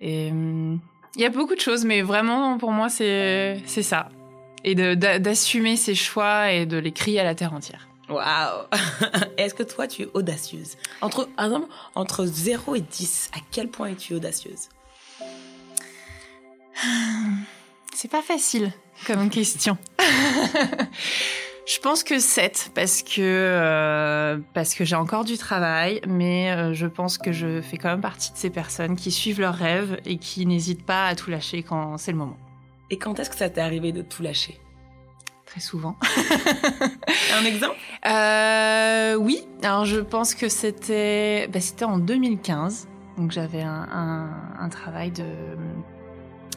Et 0.00 0.30
hum, 0.30 0.78
il 1.16 1.22
y 1.22 1.24
a 1.24 1.28
beaucoup 1.30 1.56
de 1.56 1.60
choses, 1.60 1.84
mais 1.84 2.02
vraiment 2.02 2.56
pour 2.56 2.70
moi, 2.70 2.88
c'est 2.88 3.60
c'est 3.66 3.82
ça. 3.82 4.10
Et 4.62 4.76
d'assumer 4.76 5.74
ses 5.74 5.96
choix 5.96 6.52
et 6.52 6.64
de 6.64 6.76
les 6.76 6.92
crier 6.92 7.18
à 7.18 7.24
la 7.24 7.34
terre 7.34 7.52
entière. 7.52 7.88
Waouh 8.08 8.66
Est-ce 9.38 9.54
que 9.54 9.64
toi, 9.64 9.88
tu 9.88 10.02
es 10.02 10.08
audacieuse? 10.14 10.76
Entre, 11.00 11.24
par 11.30 11.46
exemple, 11.46 11.66
entre 11.96 12.26
0 12.26 12.76
et 12.76 12.80
10, 12.80 13.32
à 13.34 13.40
quel 13.50 13.66
point 13.66 13.88
es-tu 13.88 14.14
audacieuse? 14.14 14.68
C'est 17.94 18.10
pas 18.10 18.22
facile 18.22 18.72
comme 19.06 19.30
question. 19.30 19.78
Je 21.66 21.78
pense 21.78 22.02
que 22.04 22.18
7 22.18 22.72
parce 22.74 23.02
que 23.02 23.20
euh, 23.20 24.38
parce 24.52 24.74
que 24.74 24.84
j'ai 24.84 24.96
encore 24.96 25.24
du 25.24 25.38
travail, 25.38 26.02
mais 26.06 26.50
euh, 26.50 26.74
je 26.74 26.86
pense 26.86 27.16
que 27.16 27.32
je 27.32 27.62
fais 27.62 27.78
quand 27.78 27.88
même 27.88 28.02
partie 28.02 28.32
de 28.32 28.36
ces 28.36 28.50
personnes 28.50 28.96
qui 28.96 29.10
suivent 29.10 29.40
leurs 29.40 29.54
rêves 29.54 29.98
et 30.04 30.18
qui 30.18 30.44
n'hésitent 30.44 30.84
pas 30.84 31.06
à 31.06 31.14
tout 31.14 31.30
lâcher 31.30 31.62
quand 31.62 31.96
c'est 31.96 32.12
le 32.12 32.18
moment. 32.18 32.36
Et 32.90 32.98
quand 32.98 33.18
est-ce 33.18 33.30
que 33.30 33.36
ça 33.36 33.48
t'est 33.48 33.62
arrivé 33.62 33.92
de 33.92 34.02
tout 34.02 34.22
lâcher? 34.22 34.60
Très 35.46 35.60
souvent. 35.60 35.96
Un 37.34 37.44
exemple? 37.46 37.76
Euh, 38.06 39.14
oui, 39.14 39.46
alors 39.62 39.86
je 39.86 40.00
pense 40.00 40.34
que 40.34 40.50
c'était 40.50 41.48
bah, 41.48 41.60
c'était 41.60 41.86
en 41.86 41.96
2015, 41.96 42.88
donc 43.16 43.30
j'avais 43.30 43.62
un, 43.62 43.88
un, 43.90 44.28
un 44.60 44.68
travail 44.68 45.12
de 45.12 45.24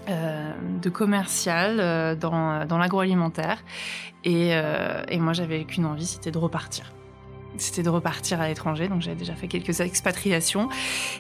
euh, 0.09 0.53
de 0.81 0.89
commercial 0.89 1.79
euh, 1.79 2.15
dans, 2.15 2.65
dans 2.65 2.77
l'agroalimentaire 2.77 3.63
et, 4.23 4.49
euh, 4.51 5.03
et 5.09 5.19
moi 5.19 5.33
j'avais 5.33 5.63
qu'une 5.65 5.85
envie, 5.85 6.05
c'était 6.05 6.31
de 6.31 6.37
repartir. 6.37 6.93
C'était 7.57 7.81
de 7.81 7.89
repartir 7.89 8.39
à 8.39 8.47
l'étranger, 8.47 8.87
donc 8.87 9.01
j'avais 9.01 9.15
déjà 9.15 9.33
fait 9.33 9.47
quelques 9.47 9.79
expatriations 9.79 10.69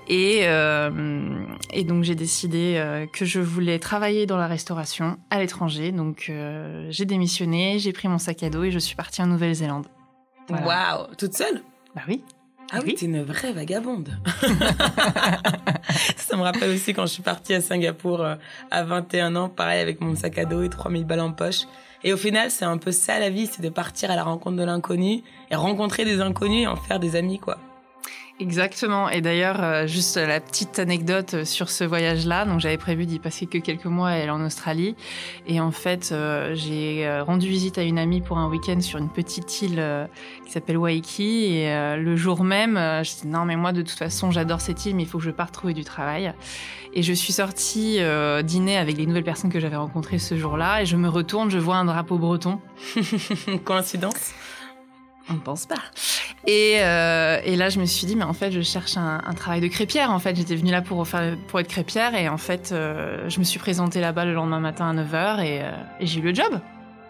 et, 0.07 0.41
et 0.43 1.83
donc 1.83 2.03
j'ai 2.03 2.13
décidé 2.13 3.07
que 3.11 3.25
je 3.25 3.39
voulais 3.39 3.79
travailler 3.79 4.27
dans 4.27 4.37
la 4.37 4.45
restauration 4.45 5.17
à 5.31 5.39
l'étranger, 5.39 5.91
donc 5.91 6.31
j'ai 6.89 7.05
démissionné, 7.05 7.79
j'ai 7.79 7.91
pris 7.91 8.07
mon 8.07 8.19
sac 8.19 8.43
à 8.43 8.51
dos 8.51 8.65
et 8.65 8.71
je 8.71 8.77
suis 8.77 8.95
partie 8.95 9.23
en 9.23 9.25
Nouvelle-Zélande. 9.25 9.87
Voilà. 10.47 10.67
Waouh 10.67 11.15
Toute 11.17 11.33
seule? 11.33 11.63
Bah 11.95 12.03
oui. 12.07 12.21
Ah 12.71 12.77
oui, 12.79 12.83
Oui. 12.87 12.95
t'es 12.95 13.05
une 13.05 13.23
vraie 13.23 13.53
vagabonde. 13.53 14.09
ça 16.17 16.35
me 16.37 16.41
rappelle 16.41 16.71
aussi 16.71 16.93
quand 16.93 17.05
je 17.05 17.13
suis 17.13 17.23
partie 17.23 17.53
à 17.53 17.61
Singapour 17.61 18.21
euh, 18.21 18.35
à 18.71 18.83
21 18.83 19.35
ans, 19.35 19.49
pareil 19.49 19.79
avec 19.81 20.01
mon 20.01 20.15
sac 20.15 20.37
à 20.37 20.45
dos 20.45 20.63
et 20.63 20.69
3000 20.69 21.05
balles 21.05 21.21
en 21.21 21.31
poche. 21.31 21.61
Et 22.03 22.13
au 22.13 22.17
final, 22.17 22.51
c'est 22.51 22.65
un 22.65 22.77
peu 22.77 22.91
ça 22.91 23.19
la 23.19 23.29
vie, 23.29 23.47
c'est 23.47 23.61
de 23.61 23.69
partir 23.69 24.11
à 24.11 24.15
la 24.15 24.23
rencontre 24.23 24.57
de 24.57 24.63
l'inconnu 24.63 25.23
et 25.49 25.55
rencontrer 25.55 26.05
des 26.05 26.21
inconnus 26.21 26.63
et 26.63 26.67
en 26.67 26.75
faire 26.75 26.99
des 26.99 27.15
amis, 27.15 27.39
quoi. 27.39 27.57
Exactement. 28.39 29.09
Et 29.09 29.21
d'ailleurs, 29.21 29.63
euh, 29.63 29.87
juste 29.87 30.15
la 30.15 30.39
petite 30.39 30.77
anecdote 30.77 31.33
euh, 31.33 31.45
sur 31.45 31.71
ce 31.71 31.83
voyage-là. 31.83 32.45
Donc, 32.45 32.59
j'avais 32.59 32.77
prévu 32.77 33.07
d'y 33.07 33.17
passer 33.17 33.47
que 33.47 33.57
quelques 33.57 33.85
mois 33.85 34.15
et 34.15 34.21
aller 34.21 34.29
en 34.29 34.45
Australie. 34.45 34.95
Et 35.47 35.59
en 35.59 35.71
fait, 35.71 36.09
euh, 36.11 36.53
j'ai 36.53 37.09
rendu 37.21 37.47
visite 37.47 37.79
à 37.79 37.83
une 37.83 37.97
amie 37.97 38.21
pour 38.21 38.37
un 38.37 38.47
week-end 38.47 38.79
sur 38.79 38.99
une 38.99 39.09
petite 39.09 39.61
île 39.63 39.83
qui 40.45 40.51
s'appelle 40.51 40.77
Waiki. 40.77 41.45
Et 41.45 41.95
le 41.97 42.15
jour 42.15 42.43
même, 42.43 42.75
je 42.75 43.21
dis 43.21 43.27
non, 43.27 43.45
mais 43.45 43.55
moi, 43.55 43.71
de 43.71 43.81
toute 43.81 43.97
façon, 43.97 44.29
j'adore 44.31 44.61
cette 44.61 44.85
île, 44.85 44.95
mais 44.95 45.03
il 45.03 45.09
faut 45.09 45.17
que 45.17 45.23
je 45.23 45.31
parte 45.31 45.53
trouver 45.53 45.73
du 45.73 45.83
travail. 45.83 46.33
Et 46.93 47.01
je 47.03 47.13
suis 47.13 47.33
sortie 47.33 47.99
dîner 48.43 48.77
avec 48.77 48.97
les 48.97 49.05
nouvelles 49.05 49.23
personnes 49.23 49.51
que 49.51 49.59
j'avais 49.59 49.75
rencontrées 49.75 50.19
ce 50.19 50.37
jour-là. 50.37 50.81
Et 50.81 50.85
je 50.85 50.95
me 50.95 51.09
retourne, 51.09 51.49
je 51.49 51.57
vois 51.57 51.77
un 51.77 51.85
drapeau 51.85 52.17
breton. 52.17 52.59
Coïncidence? 53.63 54.33
On 55.29 55.33
ne 55.33 55.39
pense 55.39 55.65
pas. 55.65 55.75
Et, 56.45 56.77
euh, 56.79 57.39
et 57.43 57.55
là, 57.55 57.69
je 57.69 57.79
me 57.79 57.85
suis 57.85 58.07
dit, 58.07 58.15
mais 58.15 58.23
en 58.23 58.33
fait, 58.33 58.51
je 58.51 58.61
cherche 58.61 58.97
un, 58.97 59.21
un 59.25 59.33
travail 59.33 59.61
de 59.61 59.67
crépière. 59.67 60.11
En 60.11 60.19
fait, 60.19 60.35
j'étais 60.35 60.55
venue 60.55 60.71
là 60.71 60.81
pour, 60.81 61.05
être 61.05 61.67
crépière. 61.67 62.15
Et 62.15 62.29
en 62.29 62.37
fait, 62.37 62.71
euh, 62.71 63.29
je 63.29 63.39
me 63.39 63.43
suis 63.43 63.59
présentée 63.59 63.99
là-bas 63.99 64.25
le 64.25 64.33
lendemain 64.33 64.59
matin 64.59 64.89
à 64.89 64.93
9h 64.93 65.43
et, 65.43 65.61
euh, 65.61 65.71
et 65.99 66.07
j'ai 66.07 66.19
eu 66.19 66.23
le 66.23 66.33
job. 66.33 66.59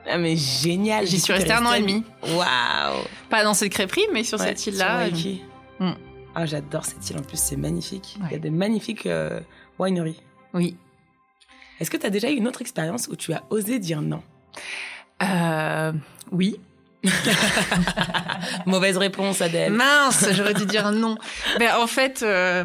Ah 0.10 0.18
mais 0.18 0.38
génial 0.38 1.06
J'y 1.06 1.20
suis 1.20 1.34
restée 1.34 1.52
un 1.52 1.66
an 1.66 1.74
et 1.74 1.82
demi. 1.82 2.04
Waouh 2.24 3.04
Pas 3.30 3.44
dans 3.44 3.54
cette 3.54 3.74
crêperie, 3.74 4.06
mais 4.14 4.24
sur 4.24 4.40
Ouais, 4.40 4.48
cette 4.48 4.66
île-là. 4.68 5.10
Mm. 5.80 5.92
Ah, 6.34 6.46
j'adore 6.46 6.86
cette 6.86 7.10
île. 7.10 7.18
En 7.18 7.22
plus, 7.22 7.40
c'est 7.40 7.58
magnifique. 7.58 8.18
Il 8.26 8.32
y 8.32 8.36
a 8.36 8.40
des 8.40 8.50
magnifiques 8.50 9.08
wineries. 9.78 10.22
Oui. 10.54 10.78
Est-ce 11.80 11.92
que 11.92 11.98
tu 11.98 12.06
as 12.06 12.10
déjà 12.10 12.32
eu 12.32 12.36
une 12.36 12.48
autre 12.48 12.62
expérience 12.62 13.08
où 13.08 13.16
tu 13.16 13.34
as 13.34 13.44
osé 13.50 13.80
dire 13.80 14.02
non? 14.02 14.24
Euh, 15.24 15.92
oui. 16.32 16.60
Mauvaise 18.66 18.98
réponse, 18.98 19.42
Adèle. 19.42 19.74
Mince, 19.74 20.28
j'aurais 20.34 20.54
dû 20.54 20.66
dire 20.66 20.92
non. 20.92 21.18
Ben, 21.60 21.76
en 21.80 21.88
fait, 21.88 22.24
euh, 22.24 22.64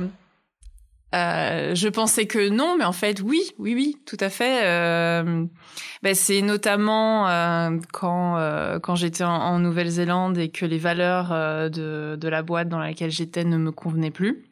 euh, 1.14 1.74
je 1.74 1.88
pensais 1.88 2.26
que 2.26 2.48
non, 2.48 2.76
mais 2.78 2.84
en 2.84 2.92
fait, 2.92 3.20
oui, 3.20 3.42
oui, 3.58 3.74
oui, 3.74 3.96
tout 4.06 4.16
à 4.20 4.30
fait. 4.30 4.64
Euh, 4.64 5.44
ben, 6.02 6.14
c'est 6.14 6.42
notamment 6.42 7.26
quand, 7.92 8.78
quand 8.82 8.94
j'étais 8.94 9.24
en, 9.24 9.30
en 9.30 9.58
Nouvelle-Zélande 9.58 10.38
et 10.38 10.48
que 10.48 10.66
les 10.66 10.78
valeurs 10.78 11.30
de, 11.70 12.16
de 12.16 12.28
la 12.28 12.42
boîte 12.42 12.68
dans 12.68 12.80
laquelle 12.80 13.10
j'étais 13.10 13.44
ne 13.44 13.56
me 13.56 13.70
convenaient 13.70 14.10
plus. 14.10 14.44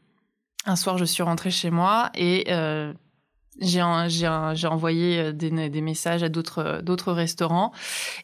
Un 0.67 0.77
soir, 0.77 0.99
je 0.99 1.07
suis 1.07 1.23
rentrée 1.23 1.51
chez 1.51 1.71
moi 1.71 2.11
et 2.15 2.47
j'ai 3.61 3.83
en- 3.83 4.09
j'ai 4.09 4.27
en- 4.29 4.55
j'ai 4.55 4.67
envoyé 4.67 5.19
euh, 5.19 5.33
des, 5.33 5.69
des 5.71 5.81
messages 5.81 6.23
à 6.23 6.29
d'autres 6.29 6.81
d'autres 6.83 7.13
restaurants 7.13 7.73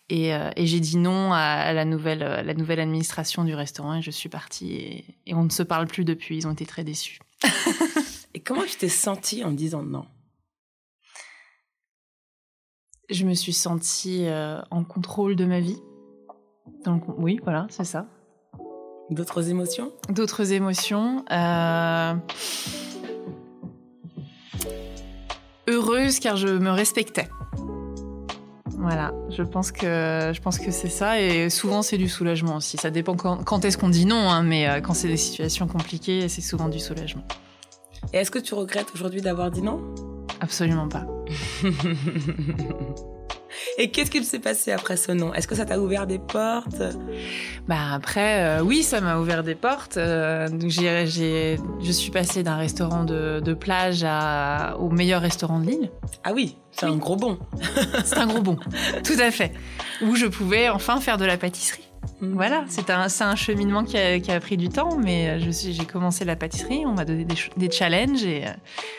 et, 0.09 0.35
euh, 0.35 0.50
et 0.57 0.66
j'ai 0.66 0.81
dit 0.81 0.97
non 0.97 1.33
à, 1.33 1.38
à 1.38 1.73
la 1.73 1.85
nouvelle 1.85 2.23
à 2.23 2.43
la 2.43 2.55
nouvelle 2.55 2.81
administration 2.81 3.45
du 3.45 3.55
restaurant 3.55 3.95
et 3.97 4.02
je 4.02 4.11
suis 4.11 4.28
partie 4.28 4.75
et, 4.75 5.05
et 5.26 5.35
on 5.35 5.45
ne 5.45 5.50
se 5.50 5.62
parle 5.62 5.87
plus 5.87 6.05
depuis. 6.05 6.37
Ils 6.37 6.47
ont 6.47 6.52
été 6.52 6.66
très 6.66 6.85
déçus. 6.85 7.19
Et 8.35 8.40
comment 8.40 8.64
tu 8.64 8.76
t'es 8.76 8.88
sentie 8.90 9.45
en 9.45 9.50
disant 9.50 9.83
non? 9.83 10.05
Je 13.09 13.25
me 13.25 13.35
suis 13.35 13.52
sentie 13.52 14.26
euh, 14.26 14.61
en 14.71 14.85
contrôle 14.85 15.37
de 15.37 15.45
ma 15.45 15.61
vie. 15.61 15.78
Oui, 17.19 17.38
voilà, 17.43 17.66
c'est 17.71 17.85
ça. 17.85 18.07
D'autres 19.11 19.49
émotions? 19.49 19.93
D'autres 20.11 20.52
émotions. 20.52 21.25
euh, 21.31 22.14
Heureuse 25.68 26.20
car 26.20 26.37
je 26.37 26.49
me 26.49 26.70
respectais. 26.70 27.28
Voilà, 28.78 29.12
je 29.30 29.42
pense 29.42 29.73
que 29.73 30.32
je 30.35 30.40
pense 30.40 30.58
que 30.58 30.70
c'est 30.70 30.88
ça 30.88 31.20
et 31.20 31.50
souvent 31.50 31.82
c'est 31.82 31.99
du 31.99 32.08
soulagement 32.08 32.56
aussi. 32.56 32.76
Ça 32.76 32.90
dépend 32.90 33.16
quand, 33.16 33.42
quand 33.42 33.64
est-ce 33.64 33.78
qu'on 33.78 33.88
dit 33.88 34.06
non, 34.06 34.30
hein, 34.30 34.42
mais 34.42 34.68
euh, 34.68 34.80
quand 34.80 34.94
c'est 34.94 35.08
des 35.08 35.16
situations 35.16 35.66
compliquées, 35.66 36.28
c'est 36.28 36.42
souvent 36.42 36.68
du 36.68 36.78
soulagement. 36.78 37.26
Et 38.12 38.18
est-ce 38.18 38.30
que 38.30 38.38
tu 38.38 38.54
regrettes 38.54 38.92
aujourd'hui 38.94 39.23
d'avoir 39.23 39.50
dit 39.50 39.62
non? 39.62 39.80
Absolument 40.40 40.88
pas. 40.88 41.06
Et 43.78 43.90
qu'est-ce 43.90 44.11
qu'il 44.11 44.25
s'est 44.25 44.38
passé 44.38 44.73
après 44.73 44.97
ce 44.97 45.12
non 45.12 45.35
Est-ce 45.35 45.47
que 45.47 45.54
ça 45.54 45.66
t'a 45.66 45.78
ouvert 45.78 46.06
des 46.06 46.18
portes? 46.18 46.83
Bah 47.68 47.92
après, 47.92 48.42
euh, 48.42 48.62
oui, 48.62 48.83
ça 48.83 49.00
m'a 49.00 49.18
ouvert 49.18 49.42
des 49.42 49.54
portes. 49.54 49.99
Euh, 49.99 50.49
donc 50.49 50.71
j'ai, 50.71 51.06
j'ai, 51.06 51.59
je 51.83 51.92
suis 51.92 52.11
passée 52.11 52.42
d'un 52.42 52.56
restaurant 52.56 53.04
de, 53.04 53.40
de 53.40 53.54
plage 53.54 54.04
à, 54.04 54.76
au 54.78 54.90
meilleur 54.90 55.21
restaurant 55.21 55.61
de 55.61 55.66
l'île. 55.66 55.90
Ah 56.25 56.33
oui, 56.35 56.56
c'est 56.73 56.87
un 56.87 56.97
gros 56.97 57.16
bon. 57.16 57.38
C'est 58.04 58.18
un 58.18 58.26
gros 58.26 58.40
bon, 58.40 58.56
tout 59.04 59.18
à 59.18 59.30
fait. 59.30 59.52
Où 60.02 60.16
je 60.16 60.26
pouvais 60.26 60.68
enfin 60.71 61.00
faire 61.00 61.18
de 61.18 61.25
la 61.25 61.37
pâtisserie. 61.37 61.86
Voilà, 62.20 62.64
c'est 62.69 62.90
un, 62.90 63.06
un 63.21 63.36
cheminement 63.36 63.84
qui 63.84 63.97
a, 63.97 64.19
qui 64.21 64.30
a 64.30 64.40
pris 64.40 64.56
du 64.56 64.69
temps, 64.69 64.97
mais 64.97 65.38
suis, 65.52 65.73
j'ai 65.73 65.84
commencé 65.84 66.25
la 66.25 66.36
pâtisserie, 66.36 66.84
on 66.86 66.92
m'a 66.95 67.04
donné 67.04 67.25
des, 67.25 67.36
des 67.56 67.71
challenges 67.71 68.25
et 68.25 68.47
euh, 68.47 68.50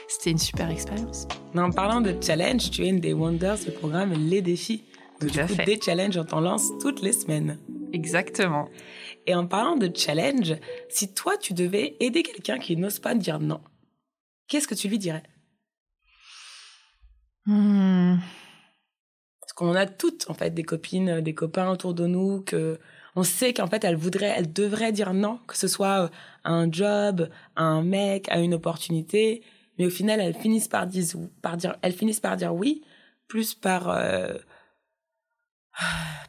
c'était 0.08 0.32
une 0.32 0.38
super 0.38 0.70
expérience. 0.70 1.28
En 1.56 1.72
parlant 1.72 2.02
de 2.02 2.16
challenge, 2.22 2.70
tu 2.72 2.84
es 2.86 2.90
une 2.90 3.00
des 3.00 3.14
wonders 3.14 3.58
du 3.60 3.72
programme 3.72 4.14
Les 4.14 4.42
Défis. 4.42 4.84
Donc, 5.20 5.30
Tout 5.32 5.34
du 5.36 5.40
à 5.40 5.48
coup, 5.48 5.56
fait. 5.56 5.66
des 5.66 5.80
challenges, 5.82 6.18
on 6.18 6.26
t'en 6.26 6.40
lance 6.42 6.70
toutes 6.80 7.02
les 7.02 7.14
semaines. 7.14 7.58
Exactement. 7.92 8.70
Et 9.26 9.34
en 9.34 9.48
parlant 9.48 9.76
de 9.76 9.92
challenge, 9.94 10.56
si 10.90 11.14
toi, 11.14 11.34
tu 11.38 11.54
devais 11.54 11.98
aider 12.00 12.24
quelqu'un 12.24 12.60
qui 12.60 12.78
n'ose 12.78 13.00
pas 13.00 13.16
dire 13.16 13.40
non, 13.40 13.60
qu'est-ce 14.48 14.68
que 14.68 14.76
tu 14.76 14.88
lui 14.88 15.00
dirais? 15.00 15.24
Hmm. 17.46 18.18
Qu'on 19.58 19.74
a 19.74 19.88
toutes, 19.88 20.30
en 20.30 20.36
fait, 20.36 20.52
des 20.52 20.62
copines, 20.62 21.20
des 21.20 21.34
copains 21.34 21.72
autour 21.72 21.96
de 21.96 22.06
nous 22.06 22.42
que 22.42 22.78
on 23.16 23.24
sait 23.24 23.56
qu'en 23.56 23.66
fait, 23.66 23.84
elles 23.84 23.96
voudraient, 23.96 24.36
elles 24.38 24.54
devraient 24.54 24.92
dire 24.92 25.16
non, 25.16 25.40
que 25.48 25.58
ce 25.58 25.68
soit 25.68 26.04
euh, 26.04 26.08
à 26.44 26.52
un 26.52 26.72
job, 26.72 27.28
à 27.56 27.64
un 27.64 27.82
mec, 27.82 28.30
à 28.30 28.38
une 28.38 28.54
opportunité. 28.54 29.42
Mais 29.80 29.88
au 29.88 29.90
final, 29.90 30.20
elles 30.20 30.36
finissent 30.36 30.68
par 30.68 30.86
dire, 30.86 31.04
par 31.42 31.58
dire, 31.58 31.76
elles 31.82 31.94
finissent 31.94 32.20
par 32.20 32.38
dire 32.38 32.54
oui, 32.54 32.84
plus 33.28 33.56
par, 33.56 33.90
euh, 33.90 34.36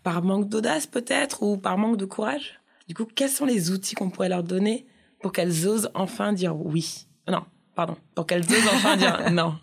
par 0.02 0.22
manque 0.22 0.48
d'audace 0.48 0.86
peut-être, 0.86 1.42
ou 1.42 1.58
par 1.58 1.76
manque 1.76 1.98
de 1.98 2.06
courage. 2.06 2.58
Du 2.88 2.94
coup, 2.94 3.04
quels 3.04 3.28
sont 3.28 3.44
les 3.44 3.70
outils 3.70 3.94
qu'on 3.94 4.08
pourrait 4.08 4.30
leur 4.30 4.42
donner 4.42 4.86
pour 5.20 5.32
qu'elles 5.32 5.68
osent 5.68 5.90
enfin 5.92 6.32
dire 6.32 6.56
oui? 6.56 7.06
Non, 7.28 7.44
pardon, 7.74 7.98
pour 8.14 8.26
qu'elles 8.26 8.50
osent 8.50 8.68
enfin 8.72 8.96
dire 8.96 9.30
non. 9.30 9.58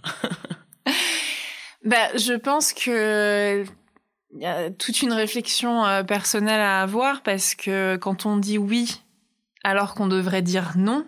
Bah, 1.86 2.10
je 2.18 2.34
pense 2.34 2.74
que 2.74 3.64
il 4.34 4.42
y 4.42 4.46
a 4.46 4.72
toute 4.72 5.02
une 5.02 5.14
réflexion 5.14 5.86
euh, 5.86 6.04
personnelle 6.04 6.60
à 6.60 6.82
avoir 6.82 7.22
parce 7.22 7.56
que 7.56 7.96
quand 7.96 8.26
on 8.26 8.38
dit 8.38 8.58
oui 8.58 9.02
alors 9.64 9.94
qu'on 9.94 10.08
devrait 10.08 10.42
dire 10.42 10.74
non, 10.78 11.06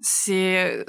c'est 0.00 0.84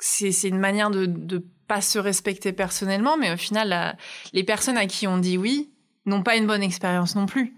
c'est 0.00 0.48
une 0.48 0.58
manière 0.58 0.90
de 0.90 1.06
de 1.06 1.44
pas 1.66 1.80
se 1.80 1.98
respecter 1.98 2.52
personnellement, 2.52 3.16
mais 3.16 3.32
au 3.32 3.36
final, 3.36 3.96
les 4.34 4.44
personnes 4.44 4.76
à 4.76 4.86
qui 4.86 5.06
on 5.06 5.18
dit 5.18 5.38
oui 5.38 5.72
n'ont 6.04 6.22
pas 6.22 6.36
une 6.36 6.46
bonne 6.46 6.62
expérience 6.62 7.16
non 7.16 7.26
plus. 7.26 7.54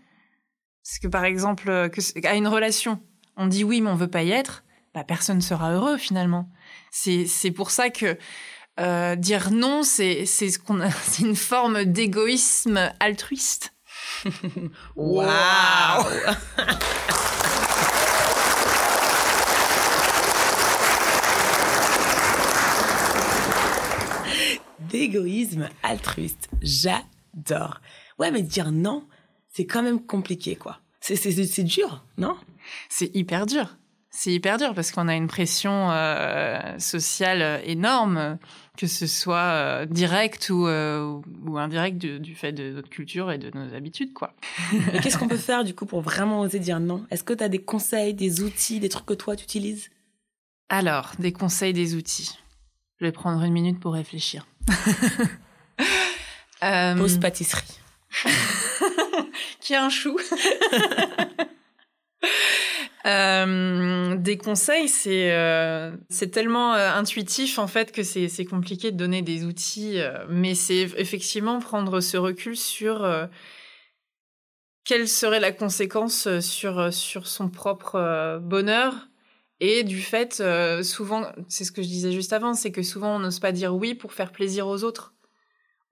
Parce 0.85 0.99
que 1.01 1.09
par 1.09 1.25
exemple, 1.25 1.71
à 1.71 2.35
une 2.37 2.47
relation, 2.47 3.01
on 3.37 3.47
dit 3.47 3.65
oui 3.65 3.81
mais 3.81 3.91
on 3.91 3.97
veut 3.97 4.07
pas 4.07 4.23
y 4.23 4.31
être, 4.31 4.65
bah 4.95 5.03
personne 5.03 5.41
sera 5.41 5.73
heureux 5.73 5.97
finalement. 5.97 6.49
C'est 6.91 7.51
pour 7.51 7.71
ça 7.71 7.91
que 7.91 8.17
euh, 8.81 9.17
dire 9.17 9.51
non, 9.51 9.83
c'est 9.83 10.27
c'est 10.27 10.51
ce 10.51 10.59
qu'on 10.59 10.81
a- 10.81 10.91
c'est 11.05 11.23
une 11.23 11.37
forme 11.37 11.85
d'égoïsme 11.85 12.93
altruiste. 13.01 13.73
Waouh 14.97 16.05
D'égoïsme 24.79 25.69
altruiste. 25.83 26.49
J'adore. 26.63 27.81
Ouais, 28.19 28.31
mais 28.31 28.43
dire 28.43 28.73
non, 28.73 29.05
c'est 29.53 29.67
quand 29.67 29.83
même 29.83 30.01
compliqué, 30.05 30.57
quoi. 30.57 30.79
C'est, 31.01 31.17
c'est, 31.17 31.33
c'est 31.45 31.63
dur, 31.65 32.05
non? 32.19 32.37
C'est 32.89 33.15
hyper 33.15 33.47
dur. 33.47 33.77
C'est 34.11 34.33
hyper 34.33 34.57
dur 34.57 34.73
parce 34.75 34.93
qu'on 34.93 35.09
a 35.09 35.15
une 35.15 35.27
pression 35.27 35.91
euh, 35.91 36.79
sociale 36.79 37.61
énorme, 37.65 38.39
que 38.77 38.87
ce 38.87 39.07
soit 39.07 39.37
euh, 39.37 39.87
direct 39.87 40.51
ou, 40.51 40.67
euh, 40.67 41.21
ou 41.47 41.59
indirect 41.59 41.99
du, 41.99 42.21
du 42.21 42.35
fait 42.35 42.53
de 42.53 42.73
notre 42.73 42.89
culture 42.89 43.33
et 43.33 43.39
de 43.39 43.51
nos 43.57 43.75
habitudes, 43.75 44.13
quoi. 44.13 44.35
Et 44.93 45.01
qu'est-ce 45.01 45.19
qu'on 45.19 45.29
peut 45.29 45.37
faire, 45.37 45.65
du 45.65 45.75
coup, 45.75 45.87
pour 45.87 46.01
vraiment 46.01 46.41
oser 46.41 46.59
dire 46.59 46.81
non? 46.81 47.05
Est-ce 47.11 47.25
que 47.25 47.33
tu 47.33 47.43
as 47.43 47.49
des 47.49 47.63
conseils, 47.63 48.15
des 48.15 48.43
outils, 48.43 48.81
des 48.81 48.89
trucs 48.89 49.07
que 49.07 49.15
toi, 49.15 49.37
tu 49.37 49.45
utilises 49.45 49.91
Alors, 50.69 51.13
des 51.19 51.33
conseils, 51.33 51.73
des 51.73 51.95
outils. 51.95 52.39
Je 53.01 53.07
vais 53.07 53.13
prendre 53.13 53.43
une 53.43 53.53
minute 53.53 53.81
pour 53.81 53.95
réfléchir. 53.95 54.47
Euh, 56.63 56.95
Pause 56.97 57.19
pâtisserie. 57.19 57.79
qui 59.61 59.75
a 59.75 59.85
un 59.85 59.91
chou. 59.91 60.19
Euh, 63.07 64.17
des 64.17 64.37
conseils, 64.37 64.89
c'est 64.89 65.33
euh, 65.33 65.97
c'est 66.11 66.31
tellement 66.31 66.75
euh, 66.75 66.91
intuitif 66.91 67.59
en 67.61 67.69
fait 67.69 67.93
que 67.93 68.03
c'est 68.03 68.29
c'est 68.29 68.45
compliqué 68.45 68.91
de 68.91 68.97
donner 68.97 69.23
des 69.23 69.45
outils, 69.45 69.99
mais 70.29 70.55
c'est 70.55 70.89
effectivement 70.97 71.61
prendre 71.61 72.01
ce 72.01 72.17
recul 72.17 72.57
sur 72.57 73.07
quelle 74.85 75.09
serait 75.09 75.41
la 75.41 75.53
conséquence 75.53 76.41
sur 76.41 76.93
sur 76.93 77.27
son 77.27 77.49
propre 77.49 78.39
bonheur 78.43 79.09
Et 79.61 79.85
du 79.85 80.01
fait, 80.01 80.43
souvent, 80.83 81.27
c'est 81.49 81.65
ce 81.65 81.73
que 81.73 81.83
je 81.83 81.89
disais 81.89 82.13
juste 82.13 82.33
avant, 82.33 82.55
c'est 82.55 82.73
que 82.73 82.83
souvent 82.83 83.17
on 83.17 83.19
n'ose 83.21 83.41
pas 83.41 83.53
dire 83.53 83.75
oui 83.75 83.95
pour 83.95 84.13
faire 84.13 84.33
plaisir 84.33 84.67
aux 84.67 84.85
autres 84.85 85.15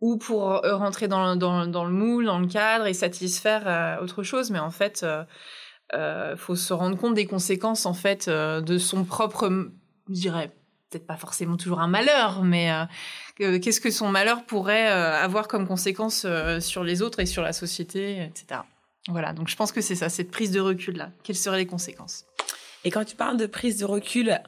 ou 0.00 0.18
pour 0.18 0.42
rentrer 0.64 1.08
dans, 1.08 1.36
dans, 1.36 1.66
dans 1.66 1.84
le 1.84 1.92
moule, 1.92 2.26
dans 2.26 2.38
le 2.40 2.46
cadre 2.48 2.86
et 2.86 2.94
satisfaire 2.94 4.00
autre 4.02 4.22
chose. 4.22 4.50
Mais 4.50 4.58
en 4.58 4.70
fait, 4.70 5.04
euh, 5.94 6.36
faut 6.36 6.56
se 6.56 6.72
rendre 6.72 6.96
compte 6.96 7.14
des 7.14 7.26
conséquences 7.26 7.86
en 7.86 7.94
fait 7.94 8.28
euh, 8.28 8.60
de 8.60 8.78
son 8.78 9.04
propre, 9.04 9.48
je 10.08 10.12
dirais 10.14 10.52
peut-être 10.90 11.06
pas 11.06 11.16
forcément 11.16 11.56
toujours 11.56 11.80
un 11.80 11.88
malheur, 11.88 12.42
mais 12.42 12.70
euh, 12.70 12.84
que- 13.36 13.56
qu'est-ce 13.58 13.80
que 13.80 13.90
son 13.90 14.08
malheur 14.08 14.44
pourrait 14.44 14.90
euh, 14.90 15.14
avoir 15.16 15.48
comme 15.48 15.66
conséquence 15.66 16.26
sur 16.60 16.84
les 16.84 17.02
autres 17.02 17.20
et 17.20 17.26
sur 17.26 17.42
la 17.42 17.52
société, 17.52 18.22
etc. 18.22 18.60
Voilà, 19.08 19.32
donc 19.32 19.48
je 19.48 19.56
pense 19.56 19.72
que 19.72 19.80
c'est 19.80 19.96
ça, 19.96 20.08
cette 20.08 20.30
prise 20.30 20.50
de 20.50 20.60
recul 20.60 20.96
là. 20.96 21.10
Quelles 21.22 21.36
seraient 21.36 21.58
les 21.58 21.66
conséquences? 21.66 22.24
Et 22.84 22.90
quand 22.90 23.04
tu 23.04 23.16
parles 23.16 23.36
de 23.36 23.46
prise 23.46 23.78
de 23.78 23.84
recul, 23.84 24.38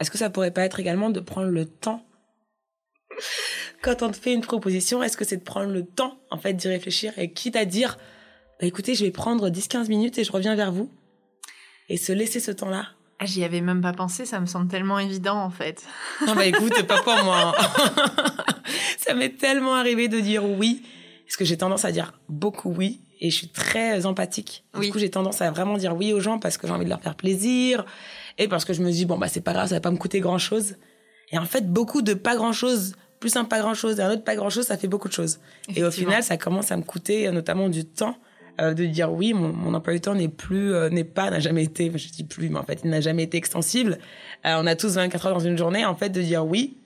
est-ce 0.00 0.10
que 0.10 0.18
ça 0.18 0.30
pourrait 0.30 0.50
pas 0.52 0.62
être 0.62 0.80
également 0.80 1.10
de 1.10 1.20
prendre 1.20 1.48
le 1.50 1.64
temps? 1.64 2.02
Quand 3.82 4.02
on 4.02 4.10
te 4.10 4.16
fait 4.16 4.34
une 4.34 4.40
proposition, 4.42 5.02
est-ce 5.02 5.16
que 5.16 5.24
c'est 5.24 5.36
de 5.38 5.42
prendre 5.44 5.72
le 5.72 5.84
temps, 5.84 6.18
en 6.30 6.38
fait, 6.38 6.52
d'y 6.54 6.68
réfléchir 6.68 7.12
et 7.18 7.32
quitte 7.32 7.56
à 7.56 7.64
dire, 7.64 7.98
bah, 8.60 8.66
écoutez, 8.66 8.94
je 8.94 9.04
vais 9.04 9.10
prendre 9.10 9.48
10-15 9.48 9.88
minutes 9.88 10.18
et 10.18 10.24
je 10.24 10.32
reviens 10.32 10.54
vers 10.54 10.72
vous 10.72 10.90
et 11.88 11.96
se 11.96 12.12
laisser 12.12 12.40
ce 12.40 12.50
temps-là 12.50 12.88
ah, 13.18 13.26
J'y 13.26 13.44
avais 13.44 13.60
même 13.60 13.80
pas 13.80 13.92
pensé, 13.92 14.26
ça 14.26 14.40
me 14.40 14.46
semble 14.46 14.68
tellement 14.68 14.98
évident 14.98 15.38
en 15.38 15.50
fait. 15.50 15.82
Non, 16.26 16.34
bah 16.34 16.46
écoute, 16.46 16.82
pas 16.82 17.00
pour 17.02 17.24
moi. 17.24 17.54
hein. 17.56 18.32
ça 18.98 19.14
m'est 19.14 19.36
tellement 19.36 19.74
arrivé 19.74 20.08
de 20.08 20.20
dire 20.20 20.44
oui, 20.44 20.82
parce 21.26 21.36
que 21.36 21.44
j'ai 21.44 21.56
tendance 21.56 21.84
à 21.84 21.92
dire 21.92 22.12
beaucoup 22.28 22.70
oui, 22.70 23.00
et 23.20 23.30
je 23.30 23.36
suis 23.36 23.48
très 23.48 24.04
empathique. 24.04 24.64
Oui. 24.74 24.86
Du 24.86 24.92
coup, 24.92 24.98
j'ai 24.98 25.10
tendance 25.10 25.40
à 25.40 25.50
vraiment 25.50 25.78
dire 25.78 25.96
oui 25.96 26.12
aux 26.12 26.20
gens 26.20 26.38
parce 26.38 26.58
que 26.58 26.66
j'ai 26.66 26.72
envie 26.72 26.84
de 26.84 26.90
leur 26.90 27.00
faire 27.00 27.14
plaisir, 27.14 27.86
et 28.38 28.48
parce 28.48 28.64
que 28.64 28.72
je 28.72 28.82
me 28.82 28.90
dis, 28.90 29.06
bon, 29.06 29.16
bah 29.16 29.28
c'est 29.28 29.40
pas 29.40 29.52
grave, 29.52 29.68
ça 29.68 29.76
va 29.76 29.80
pas 29.80 29.90
me 29.90 29.96
coûter 29.96 30.20
grand-chose. 30.20 30.76
Et 31.32 31.38
en 31.38 31.46
fait, 31.46 31.72
beaucoup 31.72 32.02
de 32.02 32.14
pas 32.14 32.36
grand-chose, 32.36 32.94
plus 33.18 33.34
un 33.36 33.44
pas 33.44 33.60
grand-chose 33.60 33.98
et 33.98 34.02
un 34.02 34.12
autre 34.12 34.24
pas 34.24 34.36
grand-chose, 34.36 34.66
ça 34.66 34.76
fait 34.76 34.88
beaucoup 34.88 35.08
de 35.08 35.14
choses. 35.14 35.40
Et 35.74 35.82
au 35.82 35.90
final, 35.90 36.22
ça 36.22 36.36
commence 36.36 36.70
à 36.70 36.76
me 36.76 36.82
coûter 36.82 37.26
euh, 37.26 37.32
notamment 37.32 37.68
du 37.68 37.84
temps. 37.84 38.16
Euh, 38.60 38.74
de 38.74 38.84
dire 38.86 39.12
oui, 39.12 39.32
mon, 39.34 39.52
mon 39.52 39.74
emploi 39.74 39.92
du 39.94 40.00
temps 40.00 40.14
n'est 40.14 40.28
plus, 40.28 40.72
euh, 40.72 40.88
n'est 40.88 41.04
pas, 41.04 41.30
n'a 41.30 41.40
jamais 41.40 41.64
été, 41.64 41.90
je 41.96 42.08
dis 42.10 42.24
plus, 42.24 42.48
mais 42.48 42.58
en 42.58 42.62
fait, 42.64 42.80
il 42.84 42.90
n'a 42.90 43.00
jamais 43.00 43.22
été 43.24 43.36
extensible. 43.36 43.98
Euh, 44.46 44.56
on 44.60 44.66
a 44.66 44.74
tous 44.76 44.94
24 44.94 45.26
heures 45.26 45.34
dans 45.34 45.40
une 45.40 45.58
journée, 45.58 45.84
en 45.84 45.94
fait, 45.94 46.08
de 46.10 46.22
dire 46.22 46.46
oui, 46.46 46.78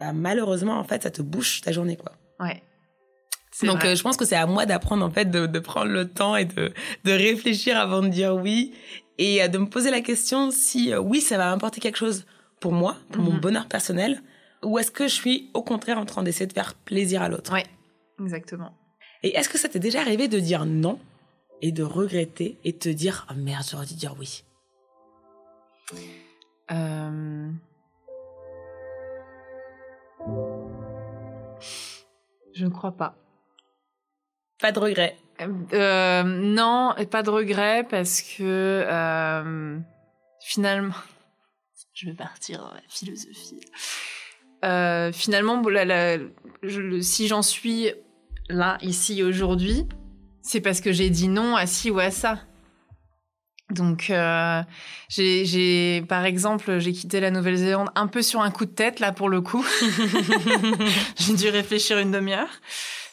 bah, 0.00 0.12
malheureusement, 0.12 0.78
en 0.78 0.84
fait, 0.84 1.02
ça 1.02 1.10
te 1.10 1.22
bouche 1.22 1.60
ta 1.62 1.72
journée, 1.72 1.96
quoi. 1.96 2.12
Ouais. 2.40 2.62
Donc, 3.62 3.82
je 3.86 4.02
pense 4.02 4.18
que 4.18 4.26
c'est 4.26 4.36
à 4.36 4.46
moi 4.46 4.66
d'apprendre, 4.66 5.02
en 5.04 5.10
fait, 5.10 5.30
de, 5.30 5.46
de 5.46 5.58
prendre 5.58 5.90
le 5.90 6.06
temps 6.08 6.36
et 6.36 6.44
de, 6.44 6.74
de 7.04 7.12
réfléchir 7.12 7.78
avant 7.78 8.02
de 8.02 8.08
dire 8.08 8.34
oui 8.36 8.74
et 9.16 9.48
de 9.48 9.56
me 9.56 9.64
poser 9.66 9.90
la 9.90 10.02
question 10.02 10.50
si 10.50 10.94
oui, 10.94 11.22
ça 11.22 11.38
va 11.38 11.50
apporter 11.52 11.80
quelque 11.80 11.96
chose 11.96 12.26
pour 12.60 12.72
moi, 12.72 12.96
pour 13.12 13.22
mon 13.22 13.32
Mhm. 13.32 13.40
bonheur 13.40 13.66
personnel, 13.66 14.20
ou 14.62 14.78
est-ce 14.78 14.90
que 14.90 15.04
je 15.08 15.14
suis 15.14 15.50
au 15.54 15.62
contraire 15.62 15.98
en 15.98 16.04
train 16.04 16.22
d'essayer 16.22 16.46
de 16.46 16.52
faire 16.52 16.74
plaisir 16.74 17.22
à 17.22 17.30
l'autre? 17.30 17.50
Ouais, 17.50 17.64
exactement. 18.20 18.74
Et 19.26 19.36
est-ce 19.36 19.48
que 19.48 19.58
ça 19.58 19.68
t'est 19.68 19.80
déjà 19.80 20.00
arrivé 20.02 20.28
de 20.28 20.38
dire 20.38 20.64
non 20.66 21.00
et 21.60 21.72
de 21.72 21.82
regretter 21.82 22.56
et 22.62 22.70
de 22.70 22.78
te 22.78 22.88
dire 22.88 23.26
ah 23.28 23.34
merde, 23.34 23.64
j'aurais 23.68 23.84
dû 23.86 23.94
dire 23.94 24.14
oui? 24.20 24.44
Euh... 26.70 27.50
Je 32.54 32.64
ne 32.64 32.70
crois 32.70 32.92
pas. 32.92 33.16
Pas 34.60 34.70
de 34.70 34.78
regret. 34.78 35.16
Euh, 35.40 36.22
non, 36.22 36.94
et 36.96 37.06
pas 37.06 37.24
de 37.24 37.30
regret 37.30 37.84
parce 37.90 38.22
que 38.22 38.84
euh, 38.86 39.76
finalement, 40.40 40.94
je 41.94 42.06
vais 42.06 42.14
partir 42.14 42.60
dans 42.60 42.72
la 42.74 42.80
philosophie. 42.88 43.60
Euh, 44.64 45.10
finalement, 45.10 45.56
bon, 45.58 45.68
la- 45.70 45.84
la- 45.84 46.18
je 46.62 46.80
le- 46.80 47.02
si 47.02 47.26
j'en 47.26 47.42
suis 47.42 47.90
là, 48.48 48.78
ici, 48.82 49.22
aujourd'hui, 49.22 49.86
c'est 50.42 50.60
parce 50.60 50.80
que 50.80 50.92
j'ai 50.92 51.10
dit 51.10 51.28
non 51.28 51.56
à 51.56 51.66
ci 51.66 51.90
ou 51.90 51.98
à 51.98 52.10
ça. 52.10 52.40
Donc, 53.70 54.10
euh, 54.10 54.62
j'ai, 55.08 56.04
par 56.08 56.24
exemple, 56.24 56.78
j'ai 56.78 56.92
quitté 56.92 57.18
la 57.18 57.32
Nouvelle-Zélande 57.32 57.90
un 57.96 58.06
peu 58.06 58.22
sur 58.22 58.40
un 58.40 58.50
coup 58.52 58.64
de 58.64 58.70
tête, 58.70 59.00
là, 59.00 59.10
pour 59.12 59.28
le 59.28 59.40
coup. 59.40 59.64
j'ai 61.16 61.34
dû 61.34 61.48
réfléchir 61.48 61.98
une 61.98 62.12
demi-heure, 62.12 62.48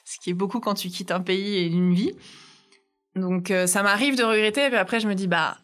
ce 0.06 0.20
qui 0.20 0.30
est 0.30 0.36
beaucoup 0.36 0.60
quand 0.60 0.76
tu 0.76 0.90
quittes 0.90 1.12
un 1.12 1.22
pays 1.22 1.56
et 1.56 1.66
une 1.66 1.94
vie. 1.94 2.14
Donc, 3.16 3.50
euh, 3.50 3.66
ça 3.66 3.82
m'arrive 3.82 4.16
de 4.16 4.24
regretter, 4.24 4.66
et 4.66 4.70
puis 4.70 4.78
après, 4.78 5.00
je 5.00 5.08
me 5.08 5.16
dis, 5.16 5.28
bah, 5.28 5.58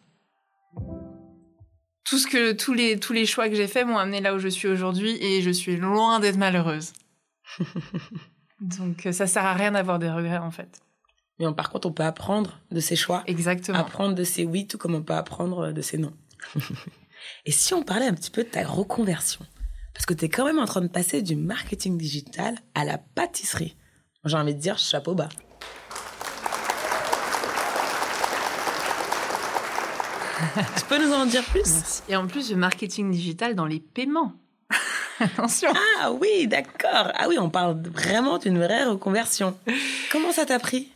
tout 2.04 2.18
ce 2.18 2.26
que, 2.26 2.50
tous 2.52 2.74
les, 2.74 2.98
tous 2.98 3.12
les 3.12 3.26
choix 3.26 3.48
que 3.48 3.54
j'ai 3.54 3.68
faits 3.68 3.86
m'ont 3.86 3.98
amené 3.98 4.20
là 4.20 4.34
où 4.34 4.40
je 4.40 4.48
suis 4.48 4.66
aujourd'hui, 4.66 5.16
et 5.20 5.40
je 5.40 5.50
suis 5.50 5.76
loin 5.76 6.18
d'être 6.18 6.36
malheureuse. 6.36 6.92
Donc, 8.60 9.06
euh, 9.06 9.12
ça 9.12 9.26
sert 9.26 9.44
à 9.44 9.54
rien 9.54 9.72
d'avoir 9.72 9.98
des 9.98 10.10
regrets, 10.10 10.38
en 10.38 10.50
fait. 10.50 10.80
Mais 11.38 11.46
on- 11.46 11.54
par 11.54 11.70
contre, 11.70 11.88
on 11.88 11.92
peut 11.92 12.02
apprendre 12.04 12.58
de 12.70 12.80
ses 12.80 12.96
choix, 12.96 13.22
Exactement. 13.26 13.78
apprendre 13.78 14.14
de 14.14 14.24
ses 14.24 14.44
oui, 14.44 14.66
tout 14.66 14.76
comme 14.78 14.94
on 14.94 15.02
peut 15.02 15.14
apprendre 15.14 15.72
de 15.72 15.82
ses 15.82 15.96
non. 15.98 16.12
et 17.46 17.52
si 17.52 17.72
on 17.74 17.82
parlait 17.82 18.06
un 18.06 18.14
petit 18.14 18.30
peu 18.30 18.44
de 18.44 18.48
ta 18.50 18.66
reconversion? 18.66 19.44
Parce 19.94 20.04
que 20.06 20.14
tu 20.14 20.26
es 20.26 20.28
quand 20.28 20.44
même 20.44 20.58
en 20.58 20.66
train 20.66 20.80
de 20.82 20.86
passer 20.88 21.22
du 21.22 21.36
marketing 21.36 21.96
digital 21.98 22.56
à 22.74 22.84
la 22.84 22.98
pâtisserie. 22.98 23.76
J'ai 24.24 24.36
envie 24.36 24.54
de 24.54 24.60
dire 24.60 24.78
chapeau 24.78 25.14
bas. 25.14 25.28
tu 30.76 30.84
peux 30.88 31.04
nous 31.06 31.12
en 31.12 31.26
dire 31.26 31.44
plus? 31.44 31.62
Merci. 31.66 32.02
Et 32.08 32.16
en 32.16 32.26
plus, 32.26 32.50
le 32.50 32.56
marketing 32.56 33.10
digital 33.10 33.54
dans 33.54 33.66
les 33.66 33.80
paiements. 33.80 34.32
Attention. 35.24 35.70
Ah 36.00 36.12
oui, 36.12 36.46
d'accord. 36.46 37.12
Ah 37.14 37.26
oui, 37.28 37.36
on 37.38 37.50
parle 37.50 37.80
vraiment 37.82 38.38
d'une 38.38 38.58
vraie 38.58 38.84
reconversion. 38.84 39.56
Comment 40.10 40.32
ça 40.32 40.46
t'a 40.46 40.58
pris? 40.58 40.88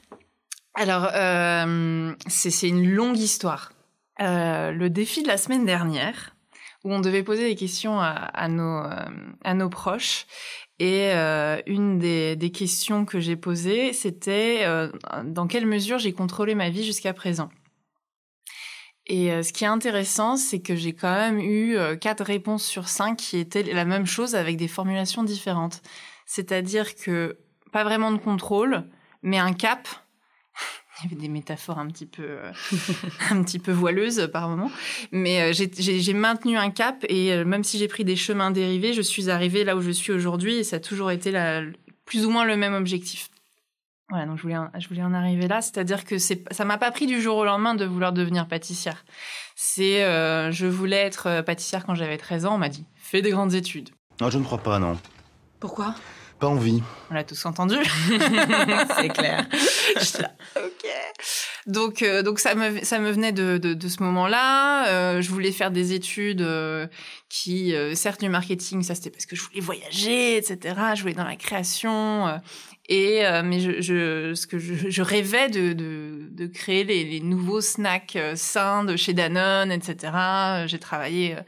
Alors, 0.75 1.11
euh, 1.15 2.15
c'est 2.27 2.69
une 2.69 2.91
longue 2.91 3.19
histoire. 3.19 3.73
Euh, 4.21 4.73
le 4.73 4.91
défi 4.91 5.23
de 5.23 5.29
la 5.29 5.37
semaine 5.37 5.67
dernière, 5.67 6.35
où 6.85 6.93
on 6.93 7.01
devait 7.01 7.23
poser 7.23 7.45
des 7.45 7.55
questions 7.55 8.01
à, 8.01 8.11
à 8.11 8.49
nos, 8.49 8.85
euh, 8.85 9.05
à 9.45 9.55
nos 9.55 9.69
proches. 9.69 10.27
Et 10.81 11.11
euh, 11.13 11.61
une 11.67 11.99
des, 11.99 12.35
des 12.35 12.51
questions 12.51 13.05
que 13.05 13.21
j'ai 13.21 13.37
posées, 13.37 13.93
c'était 13.93 14.63
euh, 14.65 14.91
dans 15.25 15.47
quelle 15.47 15.67
mesure 15.67 15.99
j'ai 15.99 16.13
contrôlé 16.13 16.55
ma 16.55 16.71
vie 16.71 16.85
jusqu'à 16.85 17.13
présent? 17.13 17.51
Et 19.07 19.33
euh, 19.33 19.43
ce 19.43 19.53
qui 19.53 19.65
est 19.65 19.69
intéressant, 19.69 20.37
c'est 20.37 20.61
que 20.61 20.77
j'ai 20.77 20.95
quand 20.95 21.15
même 21.15 21.39
eu 21.39 21.77
euh, 21.77 21.95
quatre 21.97 22.25
réponses 22.25 22.65
sur 22.65 22.89
cinq 22.89 23.17
qui 23.17 23.39
étaient 23.39 23.63
la 23.63 23.85
même 23.85 24.07
chose 24.07 24.35
avec 24.35 24.57
des 24.57 24.69
formulations 24.69 25.23
différentes. 25.23 25.83
C'est-à-dire 26.27 26.95
que 26.95 27.37
pas 27.71 27.85
vraiment 27.85 28.13
de 28.13 28.17
contrôle, 28.17 28.85
mais 29.23 29.39
un 29.39 29.53
cap. 29.53 29.89
Il 31.03 31.11
y 31.11 31.13
avait 31.13 31.21
des 31.21 31.29
métaphores 31.29 31.79
un 31.79 31.89
petit 31.89 32.07
peu, 32.07 32.23
euh, 32.23 32.53
un 33.31 33.43
petit 33.43 33.59
peu 33.59 33.73
voileuses 33.73 34.31
par 34.33 34.49
moment, 34.49 34.71
mais 35.13 35.53
j'ai- 35.53 36.15
maintenu 36.15 36.57
un 36.57 36.71
cap 36.71 37.05
et 37.09 37.45
même 37.45 37.65
si 37.65 37.79
j'ai 37.79 37.89
pris 37.89 38.05
des 38.05 38.17
chemins 38.17 38.53
dérivés, 38.53 38.95
je 38.95 39.03
suis 39.03 39.29
arrivée 39.29 39.65
là 39.65 39.77
où 39.77 39.83
je 39.83 39.91
suis 39.91 40.13
aujourd'hui 40.13 40.55
et 40.57 40.65
ça 40.65 40.77
a 40.77 40.81
toujours 40.81 41.11
été 41.11 41.33
la, 41.33 41.63
plus 42.07 42.25
ou 42.25 42.31
moins 42.31 42.45
le 42.45 42.57
même 42.57 42.75
objectif. 42.75 43.29
Voilà, 44.11 44.27
donc 44.27 44.37
je 44.37 44.43
voulais, 44.43 44.57
en, 44.57 44.71
je 44.79 44.87
voulais 44.89 45.03
en 45.03 45.15
arriver 45.15 45.49
là, 45.49 45.63
c'est-à-dire 45.63 46.05
que 46.05 46.19
c'est, 46.19 46.45
ça 46.53 46.65
m'a 46.65 46.77
pas 46.77 46.91
pris 46.91 47.07
du 47.07 47.23
jour 47.23 47.39
au 47.39 47.45
lendemain 47.45 47.75
de 47.75 47.87
vouloir 47.87 48.13
devenir 48.13 48.47
pâtissière. 48.47 49.05
C'est, 49.57 50.05
euh, 50.05 50.51
je 50.53 50.67
voulais 50.67 50.99
être 50.99 51.27
euh, 51.27 51.43
pâtissière 51.43 51.87
quand 51.87 51.95
j'avais 51.95 52.19
13 52.19 52.45
ans, 52.45 52.55
on 52.57 52.59
m'a 52.59 52.69
dit, 52.69 52.85
fais 52.97 53.23
des 53.23 53.31
grandes 53.31 53.55
études. 53.55 53.91
Non, 54.21 54.29
je 54.29 54.39
ne 54.39 54.45
crois 54.45 54.59
pas, 54.59 54.79
non. 54.79 54.99
Pourquoi? 55.59 55.95
Pas 56.39 56.49
envie. 56.49 56.83
On 57.11 57.15
l'a 57.15 57.25
tous 57.25 57.47
entendu. 57.47 57.77
C'est 58.97 59.09
clair. 59.09 59.47
Ok. 60.57 60.91
Donc, 61.67 62.03
euh, 62.03 62.23
donc 62.23 62.41
ça 62.41 62.55
me 62.57 62.85
ça 62.85 62.99
me 62.99 63.11
venait 63.11 63.33
de 63.33 63.57
de, 63.57 63.73
de 63.73 63.89
ce 63.89 64.03
moment-là. 64.03 64.89
Euh, 64.89 65.23
je 65.23 65.31
voulais 65.31 65.53
faire 65.53 65.71
des 65.71 65.93
études 65.93 66.47
qui, 67.29 67.73
certes, 67.95 68.21
du 68.21 68.29
marketing, 68.29 68.83
ça 68.83 68.95
c'était 68.97 69.11
parce 69.11 69.27
que 69.27 69.37
je 69.37 69.43
voulais 69.43 69.61
voyager, 69.61 70.37
etc. 70.37 70.75
Je 70.97 71.03
voulais 71.03 71.15
dans 71.15 71.25
la 71.25 71.37
création. 71.37 72.41
Et 72.89 73.25
euh, 73.27 73.43
mais 73.45 73.61
je, 73.61 73.81
je 73.81 74.35
ce 74.35 74.47
que 74.47 74.59
je, 74.59 74.91
je 74.91 75.03
rêvais 75.03 75.49
de, 75.49 75.73
de 75.73 76.29
de 76.31 76.47
créer 76.47 76.85
les, 76.85 77.05
les 77.05 77.21
nouveaux 77.21 77.61
snacks 77.61 78.17
euh, 78.17 78.35
sains 78.37 78.85
de 78.85 78.97
chez 78.97 79.13
Danone, 79.15 79.71
etc. 79.73 80.13
Euh, 80.15 80.67
J'ai 80.67 80.79
travaillé. 80.79 81.37
euh, 81.37 81.41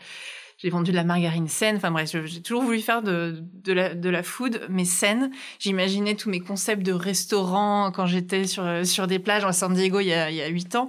j'ai 0.59 0.71
vendu 0.71 0.91
de 0.91 0.97
la 0.97 1.05
margarine 1.05 1.49
saine. 1.49 1.77
Enfin 1.77 1.91
bref, 1.91 2.17
j'ai 2.25 2.41
toujours 2.41 2.63
voulu 2.63 2.81
faire 2.81 3.03
de, 3.03 3.43
de, 3.63 3.73
la, 3.75 3.95
de 3.95 4.09
la 4.09 4.23
food, 4.23 4.63
mais 4.71 4.87
saine. 4.87 5.31
J'imaginais 5.59 6.15
tous 6.15 6.31
mes 6.31 6.41
concepts 6.41 6.83
de 6.83 6.93
restaurant 6.95 7.93
quand 7.95 8.07
j'étais 8.07 8.47
sur, 8.47 8.65
sur 8.87 9.07
des 9.07 9.19
plages 9.19 9.45
à 9.45 9.53
San 9.53 9.75
Diego 9.75 10.01
il 10.01 10.07
y 10.07 10.15
a, 10.15 10.31
il 10.31 10.37
y 10.37 10.41
a 10.41 10.47
8 10.49 10.77
ans. 10.77 10.89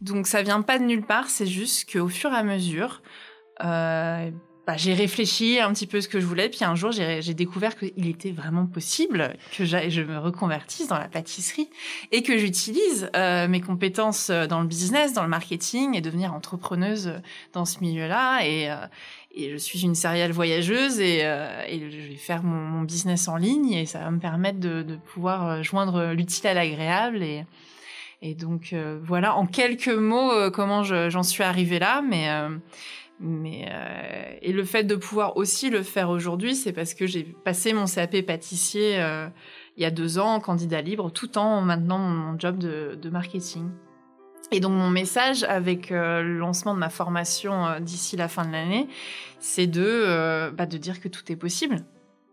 Donc 0.00 0.26
ça 0.26 0.42
vient 0.42 0.62
pas 0.62 0.78
de 0.78 0.84
nulle 0.84 1.04
part, 1.04 1.28
c'est 1.28 1.46
juste 1.46 1.92
qu'au 1.92 2.08
fur 2.08 2.32
et 2.32 2.36
à 2.36 2.42
mesure, 2.42 3.02
euh, 3.62 4.30
bah, 4.68 4.76
j'ai 4.76 4.92
réfléchi 4.92 5.58
un 5.60 5.72
petit 5.72 5.86
peu 5.86 6.02
ce 6.02 6.08
que 6.08 6.20
je 6.20 6.26
voulais, 6.26 6.50
puis 6.50 6.62
un 6.62 6.74
jour 6.74 6.92
j'ai 6.92 7.32
découvert 7.32 7.74
qu'il 7.74 8.06
était 8.06 8.32
vraiment 8.32 8.66
possible 8.66 9.32
que 9.56 9.64
je 9.64 10.02
me 10.02 10.18
reconvertisse 10.18 10.88
dans 10.88 10.98
la 10.98 11.08
pâtisserie 11.08 11.70
et 12.12 12.22
que 12.22 12.36
j'utilise 12.36 13.08
euh, 13.16 13.48
mes 13.48 13.62
compétences 13.62 14.28
euh, 14.28 14.46
dans 14.46 14.60
le 14.60 14.66
business, 14.66 15.14
dans 15.14 15.22
le 15.22 15.30
marketing 15.30 15.96
et 15.96 16.02
devenir 16.02 16.34
entrepreneuse 16.34 17.08
euh, 17.08 17.18
dans 17.54 17.64
ce 17.64 17.80
milieu-là. 17.80 18.46
Et, 18.46 18.68
je 19.38 19.56
suis 19.56 19.84
une 19.84 19.94
serial 19.94 20.32
voyageuse 20.32 21.00
et, 21.00 21.20
je 21.20 22.08
vais 22.10 22.16
faire 22.16 22.42
mon, 22.42 22.82
business 22.82 23.26
en 23.26 23.36
ligne 23.36 23.72
et 23.72 23.86
ça 23.86 24.00
va 24.00 24.10
me 24.10 24.18
permettre 24.18 24.60
de, 24.60 24.98
pouvoir 25.14 25.62
joindre 25.62 26.12
l'utile 26.12 26.46
à 26.46 26.52
l'agréable 26.52 27.22
et 27.22 27.46
et 28.20 28.34
donc 28.34 28.74
voilà 29.04 29.36
en 29.36 29.46
quelques 29.46 29.86
mots 29.86 30.50
comment 30.50 30.82
je- 30.82 31.08
j'en 31.08 31.22
suis 31.22 31.44
arrivée 31.44 31.78
là, 31.78 32.02
mais 32.02 32.28
mais 33.20 33.68
euh, 33.70 34.38
et 34.42 34.52
le 34.52 34.64
fait 34.64 34.84
de 34.84 34.94
pouvoir 34.94 35.36
aussi 35.36 35.70
le 35.70 35.82
faire 35.82 36.10
aujourd'hui, 36.10 36.54
c'est 36.54 36.72
parce 36.72 36.94
que 36.94 37.06
j'ai 37.06 37.24
passé 37.24 37.72
mon 37.72 37.86
CAP 37.86 38.22
pâtissier 38.22 39.00
euh, 39.00 39.28
il 39.76 39.82
y 39.82 39.86
a 39.86 39.90
deux 39.90 40.18
ans 40.18 40.34
en 40.34 40.40
candidat 40.40 40.82
libre, 40.82 41.10
tout 41.10 41.38
en 41.38 41.60
maintenant 41.60 41.98
mon 41.98 42.38
job 42.38 42.58
de, 42.58 42.98
de 43.00 43.10
marketing. 43.10 43.70
Et 44.50 44.60
donc 44.60 44.72
mon 44.72 44.90
message 44.90 45.44
avec 45.44 45.92
euh, 45.92 46.22
le 46.22 46.38
lancement 46.38 46.74
de 46.74 46.78
ma 46.78 46.88
formation 46.88 47.66
euh, 47.66 47.80
d'ici 47.80 48.16
la 48.16 48.28
fin 48.28 48.44
de 48.44 48.52
l'année, 48.52 48.88
c'est 49.40 49.66
de 49.66 49.84
euh, 49.84 50.50
bah, 50.50 50.66
de 50.66 50.78
dire 50.78 51.00
que 51.00 51.08
tout 51.08 51.30
est 51.30 51.36
possible. 51.36 51.84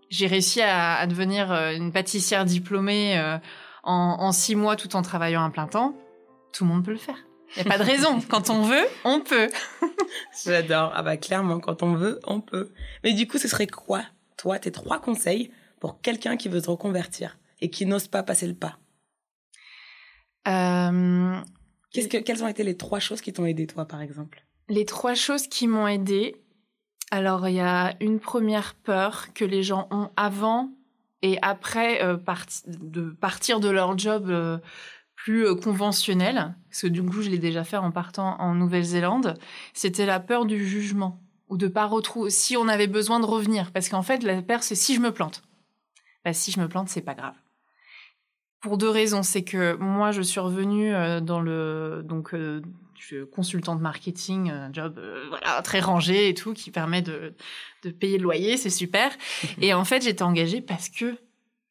J'ai 0.09 0.27
réussi 0.27 0.61
à, 0.61 0.95
à 0.95 1.07
devenir 1.07 1.51
euh, 1.51 1.71
une 1.75 1.91
pâtissière 1.91 2.45
diplômée 2.45 3.17
euh, 3.17 3.37
en, 3.83 4.17
en 4.19 4.31
six 4.31 4.55
mois 4.55 4.75
tout 4.75 4.95
en 4.95 5.01
travaillant 5.01 5.43
à 5.43 5.49
plein 5.49 5.67
temps. 5.67 5.95
Tout 6.53 6.63
le 6.63 6.69
monde 6.69 6.85
peut 6.85 6.91
le 6.91 6.97
faire. 6.97 7.17
Il 7.57 7.63
n'y 7.63 7.69
a 7.69 7.77
pas 7.77 7.83
de 7.83 7.87
raison. 7.87 8.19
Quand 8.29 8.49
on 8.49 8.63
veut, 8.63 8.85
on 9.03 9.19
peut. 9.19 9.49
J'adore. 10.45 10.91
Ah 10.95 11.03
bah 11.03 11.17
clairement, 11.17 11.59
quand 11.59 11.83
on 11.83 11.93
veut, 11.95 12.19
on 12.25 12.41
peut. 12.41 12.71
Mais 13.03 13.13
du 13.13 13.27
coup, 13.27 13.37
ce 13.37 13.47
serait 13.47 13.67
quoi, 13.67 14.03
toi, 14.37 14.59
tes 14.59 14.71
trois 14.71 14.99
conseils 14.99 15.51
pour 15.79 16.01
quelqu'un 16.01 16.37
qui 16.37 16.49
veut 16.49 16.61
se 16.61 16.69
reconvertir 16.69 17.37
et 17.61 17.69
qui 17.69 17.85
n'ose 17.85 18.07
pas 18.07 18.23
passer 18.23 18.47
le 18.47 18.53
pas? 18.55 18.77
Euh, 20.47 21.39
Qu'est-ce 21.91 22.07
que, 22.07 22.17
Quelles 22.17 22.43
ont 22.43 22.47
été 22.47 22.63
les 22.63 22.77
trois 22.77 22.99
choses 22.99 23.21
qui 23.21 23.33
t'ont 23.33 23.45
aidé, 23.45 23.67
toi, 23.67 23.85
par 23.85 24.01
exemple? 24.01 24.43
Les 24.67 24.85
trois 24.85 25.13
choses 25.15 25.47
qui 25.47 25.67
m'ont 25.67 25.87
aidée. 25.87 26.35
Alors, 27.11 27.47
il 27.47 27.55
y 27.55 27.61
a 27.61 27.95
une 27.99 28.19
première 28.19 28.73
peur 28.75 29.33
que 29.33 29.45
les 29.45 29.63
gens 29.63 29.87
ont 29.91 30.09
avant 30.17 30.71
et 31.21 31.37
après 31.41 32.03
euh, 32.03 32.17
parti- 32.17 32.63
de 32.65 33.09
partir 33.11 33.59
de 33.59 33.69
leur 33.69 33.97
job 33.97 34.29
euh, 34.29 34.57
plus 35.25 35.47
euh, 35.47 35.55
conventionnel. 35.55 36.55
Parce 36.69 36.83
que 36.83 36.87
du 36.87 37.01
coup, 37.01 37.23
je 37.23 37.31
l'ai 37.31 37.39
déjà 37.39 37.63
fait 37.63 37.77
en 37.77 37.89
partant 37.89 38.39
en 38.39 38.53
Nouvelle-Zélande. 38.53 39.33
C'était 39.73 40.05
la 40.05 40.19
peur 40.19 40.45
du 40.45 40.67
jugement 40.67 41.19
ou 41.49 41.57
de 41.57 41.67
pas 41.67 41.87
retrouver 41.87 42.29
si 42.29 42.55
on 42.57 42.67
avait 42.67 42.85
besoin 42.85 43.19
de 43.19 43.25
revenir. 43.25 43.71
Parce 43.71 43.89
qu'en 43.89 44.03
fait, 44.03 44.21
la 44.21 44.43
peur, 44.43 44.61
c'est 44.61 44.75
si 44.75 44.93
je 44.93 44.99
me 44.99 45.11
plante. 45.11 45.41
Bah, 46.23 46.31
si 46.31 46.51
je 46.51 46.59
me 46.59 46.67
plante, 46.67 46.89
c'est 46.89 47.01
pas 47.01 47.15
grave. 47.15 47.33
Pour 48.61 48.77
deux 48.77 48.89
raisons, 48.89 49.23
c'est 49.23 49.43
que 49.43 49.75
moi, 49.77 50.11
je 50.11 50.21
suis 50.21 50.39
revenue 50.39 50.93
euh, 50.93 51.21
dans 51.21 51.41
le 51.41 52.03
donc 52.05 52.33
euh, 52.33 52.61
je 52.99 53.05
suis 53.05 53.29
consultante 53.31 53.81
marketing, 53.81 54.51
un 54.51 54.71
job 54.71 54.97
euh, 54.99 55.25
voilà 55.29 55.61
très 55.63 55.79
rangé 55.79 56.29
et 56.29 56.33
tout 56.35 56.53
qui 56.53 56.71
permet 56.71 57.01
de 57.01 57.33
de 57.83 57.89
payer 57.89 58.17
le 58.19 58.23
loyer, 58.23 58.57
c'est 58.57 58.69
super. 58.69 59.11
et 59.61 59.73
en 59.73 59.85
fait, 59.85 60.03
j'étais 60.03 60.23
engagée 60.23 60.61
parce 60.61 60.89
que 60.89 61.15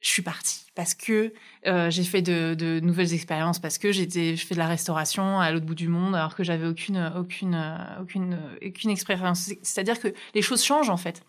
je 0.01 0.09
suis 0.09 0.23
partie, 0.23 0.63
parce 0.75 0.95
que 0.95 1.33
euh, 1.67 1.91
j'ai 1.91 2.05
fait 2.05 2.23
de, 2.23 2.81
nouvelles 2.81 3.15
expériences, 3.15 3.59
parce 3.59 3.79
que 3.79 3.93
j'étais, 3.93 4.37
je 4.37 4.47
fais 4.47 4.55
de 4.55 4.61
la 4.61 4.67
restauration 4.67 5.41
à 5.41 5.51
l'autre 5.53 5.67
bout 5.67 5.75
du 5.75 5.89
monde, 5.89 6.15
alors 6.15 6.35
que 6.35 6.45
j'avais 6.45 6.67
aucune 6.67 7.13
aucune 7.17 7.77
aucune 8.01 8.39
aucune 8.65 8.91
expérience. 8.91 9.51
C'est-à-dire 9.63 10.01
que 10.01 10.09
les 10.35 10.43
choses 10.43 10.65
changent 10.65 10.91
en 10.91 10.97
fait. 10.97 11.23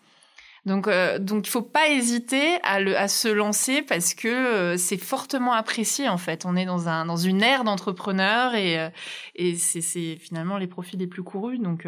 Donc, 0.66 0.88
euh, 0.88 1.20
donc 1.20 1.46
il 1.46 1.50
faut 1.50 1.62
pas 1.62 1.88
hésiter 1.90 2.58
à, 2.64 3.06
se 3.06 3.28
lancer 3.28 3.82
parce 3.82 4.14
que 4.14 4.26
euh, 4.26 4.76
c'est 4.76 4.96
fortement 4.96 5.52
apprécié 5.52 6.08
en 6.08 6.18
fait. 6.18 6.44
On 6.44 6.56
est 6.56 6.64
dans 6.64 6.88
un 6.88 7.06
dans 7.06 7.16
une 7.16 7.40
ère 7.40 7.62
d'entrepreneurs 7.62 8.56
et 8.56 8.80
euh, 8.80 9.54
c'est 9.56 10.16
finalement 10.16 10.58
les 10.58 10.66
profils 10.66 10.98
les 10.98 11.06
plus 11.06 11.22
courus. 11.22 11.60
Donc, 11.60 11.86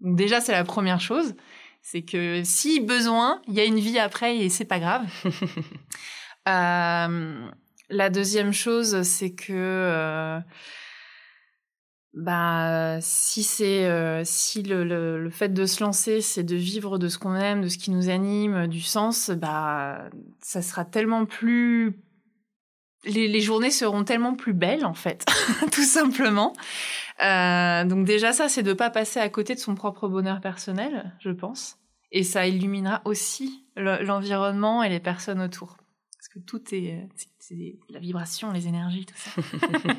donc 0.00 0.16
déjà 0.16 0.40
c'est 0.40 0.50
la 0.50 0.64
première 0.64 1.00
chose, 1.00 1.36
c'est 1.80 2.02
que 2.02 2.42
si 2.42 2.80
besoin, 2.80 3.40
il 3.46 3.54
y 3.54 3.60
a 3.60 3.64
une 3.64 3.78
vie 3.78 4.00
après 4.00 4.36
et 4.36 4.48
c'est 4.48 4.64
pas 4.64 4.80
grave. 4.80 5.04
Euh, 6.48 7.48
la 7.88 8.10
deuxième 8.10 8.52
chose, 8.52 9.02
c'est 9.02 9.32
que 9.32 9.52
euh, 9.52 10.40
bah 12.14 12.98
si 13.00 13.46
euh, 13.60 14.22
si 14.24 14.62
le, 14.62 15.28
fait 15.30 15.50
de 15.50 15.66
se 15.66 15.84
lancer 15.84 16.20
c'est 16.22 16.44
de 16.44 16.56
vivre 16.56 16.98
de 16.98 17.08
ce 17.08 17.18
qu'on 17.18 17.34
aime 17.34 17.60
de 17.60 17.68
ce 17.68 17.76
qui 17.76 17.90
nous 17.90 18.08
anime 18.08 18.68
du 18.68 18.80
sens 18.80 19.30
bah 19.30 20.08
ça 20.40 20.62
sera 20.62 20.86
tellement 20.86 21.26
plus 21.26 22.00
les, 23.04 23.28
les 23.28 23.40
journées 23.42 23.70
seront 23.70 24.02
tellement 24.02 24.34
plus 24.34 24.54
belles 24.54 24.86
en 24.86 24.94
fait 24.94 25.26
tout 25.72 25.84
simplement. 25.84 26.54
Donc 27.20 28.06
déjà 28.06 28.32
ça 28.32 28.48
c'est 28.48 28.62
de 28.62 28.72
pas 28.72 28.88
passer 28.88 29.20
à 29.20 29.28
côté 29.28 29.54
de 29.54 29.60
son 29.60 29.74
propre 29.74 30.08
bonheur 30.08 30.40
personnel 30.40 31.12
je 31.20 31.30
pense. 31.30 31.76
Et 32.12 32.24
ça 32.24 32.46
illuminera 32.46 33.02
aussi 33.04 33.66
le- 33.76 34.02
l'environnement 34.02 34.82
et 34.82 34.88
les 34.88 35.00
personnes 35.00 35.42
autour 35.42 35.76
que 36.36 36.40
tout 36.44 36.62
est 36.74 37.06
c'est- 37.16 37.28
c'est 37.38 37.76
la 37.88 37.98
vibration 38.00 38.52
les 38.52 38.66
énergies 38.68 39.06
tout 39.06 39.14
ça 39.16 39.30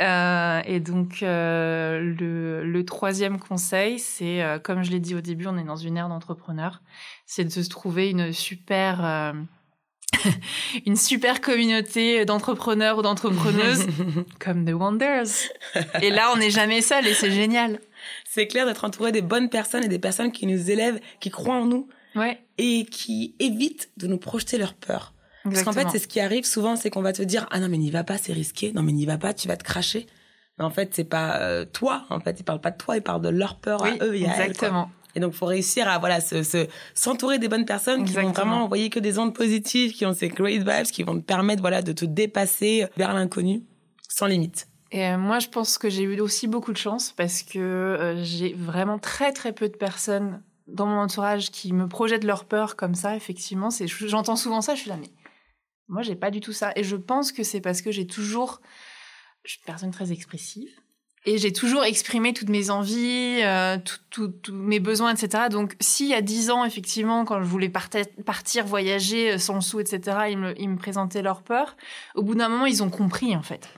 Euh, 0.00 0.62
et 0.64 0.80
donc, 0.80 1.22
euh, 1.22 2.00
le, 2.00 2.64
le 2.64 2.84
troisième 2.84 3.38
conseil, 3.38 4.00
c'est, 4.00 4.42
euh, 4.42 4.58
comme 4.58 4.82
je 4.82 4.90
l'ai 4.90 4.98
dit 4.98 5.14
au 5.14 5.20
début, 5.20 5.46
on 5.46 5.56
est 5.58 5.62
dans 5.64 5.76
une 5.76 5.96
ère 5.96 6.08
d'entrepreneurs, 6.08 6.82
c'est 7.24 7.44
de 7.44 7.50
se 7.50 7.60
trouver 7.68 8.10
une 8.10 8.32
super, 8.32 9.04
euh, 9.04 9.32
une 10.86 10.96
super 10.96 11.40
communauté 11.40 12.24
d'entrepreneurs 12.24 12.98
ou 12.98 13.02
d'entrepreneuses 13.02 13.86
comme 14.40 14.64
The 14.64 14.72
Wonders. 14.72 15.28
Et 16.00 16.10
là, 16.10 16.32
on 16.34 16.38
n'est 16.38 16.50
jamais 16.50 16.80
seul 16.80 17.06
et 17.06 17.14
c'est 17.14 17.30
génial. 17.30 17.78
C'est 18.28 18.48
clair 18.48 18.66
d'être 18.66 18.84
entouré 18.84 19.12
des 19.12 19.22
bonnes 19.22 19.50
personnes 19.50 19.84
et 19.84 19.88
des 19.88 20.00
personnes 20.00 20.32
qui 20.32 20.46
nous 20.48 20.68
élèvent, 20.70 20.98
qui 21.20 21.30
croient 21.30 21.56
en 21.60 21.66
nous 21.66 21.88
Ouais. 22.16 22.42
et 22.58 22.86
qui 22.86 23.36
évitent 23.38 23.90
de 23.98 24.06
nous 24.08 24.18
projeter 24.18 24.58
leur 24.58 24.74
peur. 24.74 25.14
Parce 25.44 25.62
qu'en 25.64 25.72
fait, 25.72 25.88
c'est 25.90 25.98
ce 25.98 26.08
qui 26.08 26.20
arrive 26.20 26.44
souvent, 26.44 26.76
c'est 26.76 26.90
qu'on 26.90 27.02
va 27.02 27.12
te 27.12 27.22
dire 27.22 27.46
ah 27.50 27.58
non 27.60 27.68
mais 27.68 27.78
n'y 27.78 27.90
va 27.90 28.04
pas, 28.04 28.18
c'est 28.18 28.32
risqué. 28.32 28.72
Non 28.72 28.82
mais 28.82 28.92
n'y 28.92 29.06
va 29.06 29.18
pas, 29.18 29.34
tu 29.34 29.48
vas 29.48 29.56
te 29.56 29.64
cracher. 29.64 30.06
Mais 30.58 30.64
en 30.64 30.70
fait, 30.70 30.94
c'est 30.94 31.04
pas 31.04 31.38
euh, 31.40 31.64
toi. 31.64 32.04
En 32.10 32.20
fait, 32.20 32.38
ils 32.38 32.44
parlent 32.44 32.60
pas 32.60 32.70
de 32.70 32.76
toi, 32.76 32.96
ils 32.96 33.02
parlent 33.02 33.22
de 33.22 33.28
leur 33.30 33.56
peur 33.56 33.80
Oui, 33.82 33.98
à 34.00 34.04
eux 34.04 34.14
et 34.16 34.26
à 34.26 34.28
elles, 34.28 34.56
quoi. 34.56 34.68
exactement. 34.68 34.90
Et 35.14 35.20
donc, 35.20 35.32
faut 35.34 35.46
réussir 35.46 35.88
à 35.88 35.98
voilà 35.98 36.20
se 36.20 36.42
se- 36.42 36.66
s'entourer 36.94 37.38
des 37.38 37.48
bonnes 37.48 37.64
personnes 37.66 38.04
qui 38.04 38.14
vont 38.14 38.32
vraiment 38.32 38.64
envoyer 38.64 38.88
que 38.88 38.98
des 39.00 39.18
ondes 39.18 39.34
positives, 39.34 39.92
qui 39.92 40.06
ont 40.06 40.14
ces 40.14 40.28
great 40.28 40.62
vibes, 40.62 40.86
qui 40.86 41.02
vont 41.02 41.16
te 41.18 41.24
permettre 41.24 41.60
voilà 41.60 41.82
de 41.82 41.92
te 41.92 42.04
dépasser 42.04 42.86
vers 42.96 43.12
l'inconnu 43.12 43.62
sans 44.08 44.26
limite. 44.26 44.68
Et 44.90 45.06
euh, 45.06 45.18
moi, 45.18 45.38
je 45.38 45.48
pense 45.48 45.78
que 45.78 45.88
j'ai 45.90 46.02
eu 46.02 46.20
aussi 46.20 46.46
beaucoup 46.48 46.72
de 46.72 46.78
chance 46.78 47.12
parce 47.16 47.42
que 47.42 47.58
euh, 47.58 48.22
j'ai 48.24 48.52
vraiment 48.54 48.98
très 48.98 49.32
très 49.32 49.52
peu 49.52 49.68
de 49.68 49.76
personnes 49.76 50.42
dans 50.68 50.86
mon 50.86 50.98
entourage 51.00 51.50
qui 51.50 51.72
me 51.72 51.88
projettent 51.88 52.24
leur 52.24 52.44
peur 52.44 52.76
comme 52.76 52.94
ça. 52.94 53.16
Effectivement, 53.16 53.70
c'est 53.70 53.86
j'entends 53.88 54.36
souvent 54.36 54.60
ça. 54.60 54.74
Je 54.74 54.80
suis 54.80 54.90
là, 54.90 54.96
mais 55.00 55.08
moi, 55.88 56.02
j'ai 56.02 56.16
pas 56.16 56.30
du 56.30 56.40
tout 56.40 56.52
ça. 56.52 56.72
Et 56.76 56.84
je 56.84 56.96
pense 56.96 57.32
que 57.32 57.42
c'est 57.42 57.60
parce 57.60 57.82
que 57.82 57.90
j'ai 57.90 58.06
toujours, 58.06 58.60
je 59.44 59.52
suis 59.52 59.60
une 59.60 59.66
personne 59.66 59.90
très 59.90 60.12
expressive. 60.12 60.70
Et 61.24 61.38
j'ai 61.38 61.52
toujours 61.52 61.84
exprimé 61.84 62.32
toutes 62.32 62.48
mes 62.48 62.70
envies, 62.70 63.42
euh, 63.42 63.78
tous 64.10 64.32
mes 64.52 64.80
besoins, 64.80 65.14
etc. 65.14 65.44
Donc, 65.50 65.76
s'il 65.78 66.08
y 66.08 66.14
a 66.14 66.20
dix 66.20 66.50
ans, 66.50 66.64
effectivement, 66.64 67.24
quand 67.24 67.40
je 67.40 67.46
voulais 67.46 67.68
partir, 67.68 68.66
voyager 68.66 69.32
euh, 69.32 69.38
sans 69.38 69.60
sous, 69.60 69.78
etc., 69.78 70.16
ils 70.30 70.38
me, 70.38 70.60
ils 70.60 70.68
me 70.68 70.76
présentaient 70.76 71.22
leur 71.22 71.42
peur. 71.42 71.76
Au 72.16 72.22
bout 72.22 72.34
d'un 72.34 72.48
moment, 72.48 72.66
ils 72.66 72.82
ont 72.82 72.90
compris, 72.90 73.36
en 73.36 73.42
fait. 73.42 73.68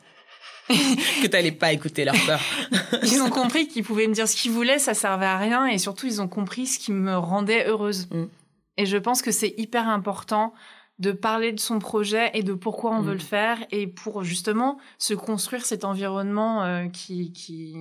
que 0.68 1.26
t'allais 1.26 1.52
pas 1.52 1.72
écouter 1.72 2.06
leur 2.06 2.16
peur. 2.24 2.40
Ils 3.02 3.20
ont 3.20 3.28
compris 3.28 3.68
qu'ils 3.68 3.84
pouvaient 3.84 4.06
me 4.06 4.14
dire 4.14 4.26
ce 4.26 4.34
qu'ils 4.34 4.50
voulaient, 4.50 4.78
ça 4.78 4.94
servait 4.94 5.26
à 5.26 5.36
rien, 5.36 5.66
et 5.66 5.76
surtout 5.76 6.06
ils 6.06 6.22
ont 6.22 6.28
compris 6.28 6.66
ce 6.66 6.78
qui 6.78 6.90
me 6.90 7.18
rendait 7.18 7.66
heureuse. 7.66 8.08
Mm. 8.10 8.24
Et 8.78 8.86
je 8.86 8.96
pense 8.96 9.20
que 9.20 9.30
c'est 9.30 9.52
hyper 9.58 9.86
important 9.88 10.54
de 10.98 11.10
parler 11.12 11.52
de 11.52 11.58
son 11.60 11.78
projet 11.80 12.30
et 12.34 12.42
de 12.42 12.54
pourquoi 12.54 12.92
on 12.92 13.02
Mm. 13.02 13.06
veut 13.06 13.12
le 13.14 13.18
faire, 13.18 13.58
et 13.72 13.86
pour 13.86 14.22
justement 14.24 14.78
se 14.98 15.14
construire 15.14 15.64
cet 15.64 15.84
environnement 15.84 16.62
euh, 16.64 16.86
qui, 16.88 17.32
qui 17.32 17.74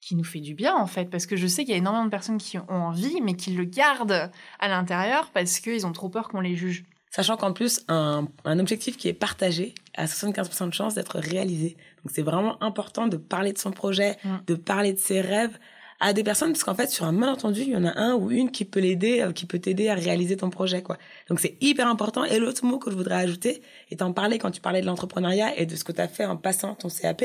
qui 0.00 0.14
nous 0.14 0.24
fait 0.24 0.38
du 0.40 0.54
bien 0.54 0.74
en 0.76 0.86
fait, 0.86 1.06
parce 1.10 1.26
que 1.26 1.34
je 1.36 1.48
sais 1.48 1.64
qu'il 1.64 1.72
y 1.72 1.74
a 1.74 1.78
énormément 1.78 2.04
de 2.04 2.10
personnes 2.10 2.38
qui 2.38 2.58
ont 2.58 2.64
envie, 2.70 3.20
mais 3.22 3.34
qui 3.34 3.50
le 3.50 3.64
gardent 3.64 4.30
à 4.60 4.68
l'intérieur 4.68 5.30
parce 5.34 5.58
qu'ils 5.58 5.84
ont 5.84 5.90
trop 5.92 6.08
peur 6.08 6.28
qu'on 6.28 6.40
les 6.40 6.54
juge. 6.54 6.84
Sachant 7.10 7.36
qu'en 7.36 7.52
plus, 7.52 7.80
un, 7.88 8.28
un 8.44 8.58
objectif 8.60 8.96
qui 8.96 9.08
est 9.08 9.14
partagé 9.14 9.74
a 9.96 10.04
75% 10.06 10.68
de 10.68 10.74
chances 10.74 10.94
d'être 10.94 11.18
réalisé. 11.18 11.76
Donc 12.04 12.12
c'est 12.14 12.22
vraiment 12.22 12.62
important 12.62 13.08
de 13.08 13.16
parler 13.16 13.52
de 13.52 13.58
son 13.58 13.72
projet, 13.72 14.16
Mm. 14.22 14.36
de 14.46 14.54
parler 14.54 14.92
de 14.92 14.98
ses 14.98 15.20
rêves 15.20 15.58
à 16.00 16.12
des 16.12 16.22
personnes, 16.22 16.52
parce 16.52 16.64
qu'en 16.64 16.74
fait, 16.74 16.90
sur 16.90 17.04
un 17.04 17.12
malentendu, 17.12 17.62
il 17.62 17.70
y 17.70 17.76
en 17.76 17.84
a 17.84 17.98
un 17.98 18.14
ou 18.14 18.30
une 18.30 18.50
qui 18.50 18.64
peut 18.64 18.80
l'aider, 18.80 19.20
euh, 19.20 19.32
qui 19.32 19.46
peut 19.46 19.58
t'aider 19.58 19.88
à 19.88 19.94
réaliser 19.94 20.36
ton 20.36 20.50
projet, 20.50 20.82
quoi. 20.82 20.98
Donc 21.28 21.40
c'est 21.40 21.56
hyper 21.60 21.88
important. 21.88 22.24
Et 22.24 22.38
l'autre 22.38 22.64
mot 22.64 22.78
que 22.78 22.90
je 22.90 22.96
voudrais 22.96 23.16
ajouter, 23.16 23.62
et 23.90 23.96
t'en 23.96 24.12
parlais 24.12 24.38
quand 24.38 24.50
tu 24.50 24.60
parlais 24.60 24.80
de 24.80 24.86
l'entrepreneuriat 24.86 25.58
et 25.58 25.66
de 25.66 25.74
ce 25.74 25.84
que 25.84 25.92
tu 25.92 26.00
as 26.00 26.08
fait 26.08 26.26
en 26.26 26.36
passant 26.36 26.74
ton 26.74 26.88
CAP, 26.88 27.24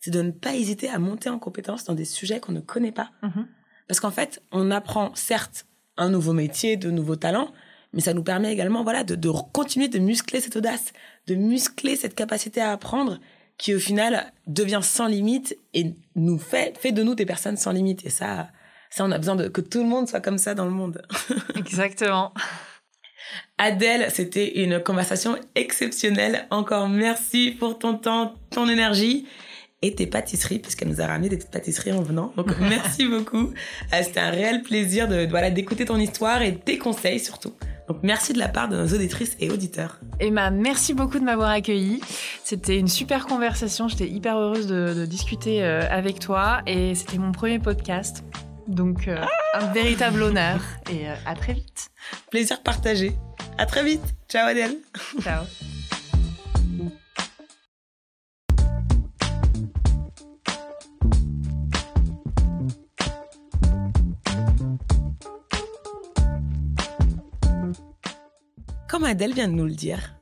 c'est 0.00 0.10
de 0.10 0.22
ne 0.22 0.30
pas 0.30 0.54
hésiter 0.54 0.88
à 0.88 0.98
monter 0.98 1.28
en 1.28 1.38
compétence 1.38 1.84
dans 1.84 1.94
des 1.94 2.04
sujets 2.04 2.40
qu'on 2.40 2.52
ne 2.52 2.60
connaît 2.60 2.92
pas. 2.92 3.10
Mhm. 3.22 3.46
Parce 3.88 4.00
qu'en 4.00 4.10
fait, 4.10 4.42
on 4.52 4.70
apprend 4.70 5.14
certes 5.14 5.66
un 5.96 6.10
nouveau 6.10 6.32
métier, 6.32 6.76
de 6.76 6.90
nouveaux 6.90 7.16
talents, 7.16 7.52
mais 7.92 8.00
ça 8.00 8.14
nous 8.14 8.22
permet 8.22 8.52
également 8.52 8.82
voilà 8.82 9.04
de, 9.04 9.14
de 9.14 9.30
continuer 9.52 9.88
de 9.88 9.98
muscler 9.98 10.40
cette 10.40 10.56
audace, 10.56 10.92
de 11.26 11.34
muscler 11.34 11.96
cette 11.96 12.14
capacité 12.14 12.60
à 12.60 12.72
apprendre 12.72 13.18
qui 13.58 13.74
au 13.74 13.78
final 13.78 14.32
devient 14.46 14.80
sans 14.82 15.06
limite 15.06 15.56
et 15.74 15.94
nous 16.14 16.38
fait 16.38 16.76
fait 16.78 16.92
de 16.92 17.02
nous 17.02 17.14
des 17.14 17.26
personnes 17.26 17.56
sans 17.56 17.72
limite 17.72 18.04
et 18.04 18.10
ça 18.10 18.48
ça 18.90 19.04
on 19.04 19.10
a 19.10 19.18
besoin 19.18 19.36
de 19.36 19.48
que 19.48 19.60
tout 19.60 19.82
le 19.82 19.88
monde 19.88 20.08
soit 20.08 20.20
comme 20.20 20.38
ça 20.38 20.54
dans 20.54 20.64
le 20.64 20.70
monde. 20.70 21.02
Exactement. 21.56 22.32
Adèle, 23.58 24.10
c'était 24.10 24.62
une 24.62 24.82
conversation 24.82 25.36
exceptionnelle. 25.54 26.46
Encore 26.50 26.88
merci 26.88 27.50
pour 27.50 27.78
ton 27.78 27.94
temps, 27.96 28.34
ton 28.50 28.68
énergie 28.68 29.26
et 29.82 29.94
tes 29.94 30.06
pâtisseries, 30.06 30.58
puisqu'elle 30.58 30.88
nous 30.88 31.00
a 31.00 31.06
ramené 31.06 31.28
des 31.28 31.36
petites 31.36 31.50
pâtisseries 31.50 31.92
en 31.92 32.02
venant. 32.02 32.32
Donc 32.36 32.56
merci 32.60 33.06
beaucoup. 33.06 33.52
Euh, 33.92 34.02
C'était 34.02 34.20
un 34.20 34.30
réel 34.30 34.62
plaisir 34.62 35.08
de 35.08 35.26
voilà 35.28 35.50
d'écouter 35.50 35.84
ton 35.84 35.98
histoire 35.98 36.42
et 36.42 36.56
tes 36.56 36.78
conseils 36.78 37.20
surtout. 37.20 37.52
Donc 37.88 37.98
merci 38.02 38.32
de 38.32 38.38
la 38.38 38.48
part 38.48 38.68
de 38.68 38.76
nos 38.76 38.86
auditrices 38.94 39.36
et 39.40 39.50
auditeurs. 39.50 39.98
Emma, 40.18 40.50
merci 40.50 40.94
beaucoup 40.94 41.18
de 41.18 41.24
m'avoir 41.24 41.50
accueilli. 41.50 42.00
C'était 42.42 42.78
une 42.78 42.88
super 42.88 43.26
conversation. 43.26 43.88
J'étais 43.88 44.08
hyper 44.08 44.36
heureuse 44.36 44.66
de, 44.66 44.94
de 44.94 45.06
discuter 45.06 45.62
euh, 45.62 45.82
avec 45.90 46.18
toi 46.18 46.62
et 46.66 46.94
c'était 46.94 47.18
mon 47.18 47.32
premier 47.32 47.58
podcast. 47.58 48.24
Donc 48.66 49.06
euh, 49.06 49.24
un 49.54 49.72
véritable 49.72 50.22
honneur 50.22 50.60
et 50.90 51.08
euh, 51.08 51.14
à 51.24 51.34
très 51.34 51.54
vite. 51.54 51.90
Plaisir 52.30 52.60
partagé. 52.62 53.12
À 53.58 53.66
très 53.66 53.84
vite. 53.84 54.02
Ciao 54.28 54.48
Adèle. 54.48 54.78
Ciao. 55.22 55.44
Comme 68.96 69.04
Adèle 69.04 69.34
vient 69.34 69.48
de 69.48 69.52
nous 69.52 69.66
le 69.66 69.74
dire, 69.74 70.18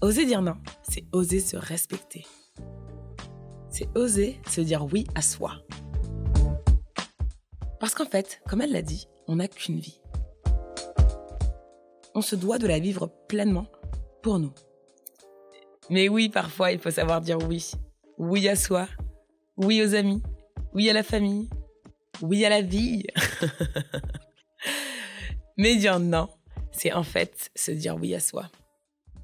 oser 0.00 0.26
dire 0.26 0.42
non, 0.42 0.56
c'est 0.82 1.04
oser 1.12 1.38
se 1.38 1.56
respecter. 1.56 2.26
C'est 3.70 3.88
oser 3.96 4.40
se 4.50 4.60
dire 4.60 4.84
oui 4.92 5.06
à 5.14 5.22
soi. 5.22 5.62
Parce 7.78 7.94
qu'en 7.94 8.06
fait, 8.06 8.40
comme 8.48 8.62
elle 8.62 8.72
l'a 8.72 8.82
dit, 8.82 9.06
on 9.28 9.36
n'a 9.36 9.46
qu'une 9.46 9.78
vie. 9.78 10.00
On 12.16 12.20
se 12.20 12.34
doit 12.34 12.58
de 12.58 12.66
la 12.66 12.80
vivre 12.80 13.12
pleinement 13.28 13.68
pour 14.24 14.40
nous. 14.40 14.52
Mais 15.88 16.08
oui, 16.08 16.30
parfois, 16.30 16.72
il 16.72 16.80
faut 16.80 16.90
savoir 16.90 17.20
dire 17.20 17.38
oui. 17.48 17.70
Oui 18.18 18.48
à 18.48 18.56
soi, 18.56 18.88
oui 19.56 19.84
aux 19.84 19.94
amis, 19.94 20.20
oui 20.74 20.90
à 20.90 20.94
la 20.94 21.04
famille, 21.04 21.48
oui 22.22 22.44
à 22.44 22.48
la 22.48 22.60
vie. 22.60 23.04
Mais 25.56 25.76
dire 25.76 26.00
non, 26.00 26.28
c'est 26.78 26.92
en 26.92 27.02
fait 27.02 27.50
se 27.56 27.70
dire 27.70 27.96
oui 27.96 28.14
à 28.14 28.20
soi. 28.20 28.46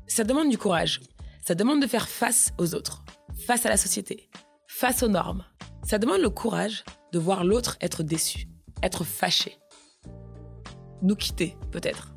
Ça 0.07 0.25
demande 0.25 0.51
du 0.51 0.59
courage. 0.59 1.01
Ça 1.47 1.55
demande 1.55 1.81
de 1.81 1.87
faire 1.87 2.09
face 2.09 2.53
aux 2.59 2.75
autres, 2.75 3.05
face 3.47 3.64
à 3.64 3.69
la 3.69 3.77
société, 3.77 4.29
face 4.67 5.03
aux 5.03 5.09
normes. 5.09 5.45
Ça 5.85 5.99
demande 5.99 6.21
le 6.21 6.31
courage 6.31 6.85
de 7.12 7.19
voir 7.19 7.45
l'autre 7.45 7.77
être 7.81 8.03
déçu, 8.03 8.49
être 8.83 9.05
fâché. 9.05 9.59
Nous 11.03 11.17
quitter, 11.17 11.57
peut-être. 11.71 12.14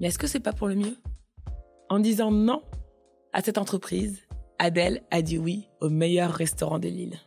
Mais 0.00 0.08
est-ce 0.08 0.18
que 0.18 0.26
c'est 0.26 0.40
pas 0.40 0.52
pour 0.52 0.68
le 0.68 0.76
mieux? 0.76 0.96
En 1.90 1.98
disant 1.98 2.30
non 2.30 2.62
à 3.32 3.42
cette 3.42 3.58
entreprise, 3.58 4.22
Adèle 4.58 5.02
a 5.10 5.22
dit 5.22 5.38
oui 5.38 5.68
au 5.80 5.88
meilleur 5.88 6.32
restaurant 6.32 6.78
de 6.78 6.88
l'île. 6.88 7.18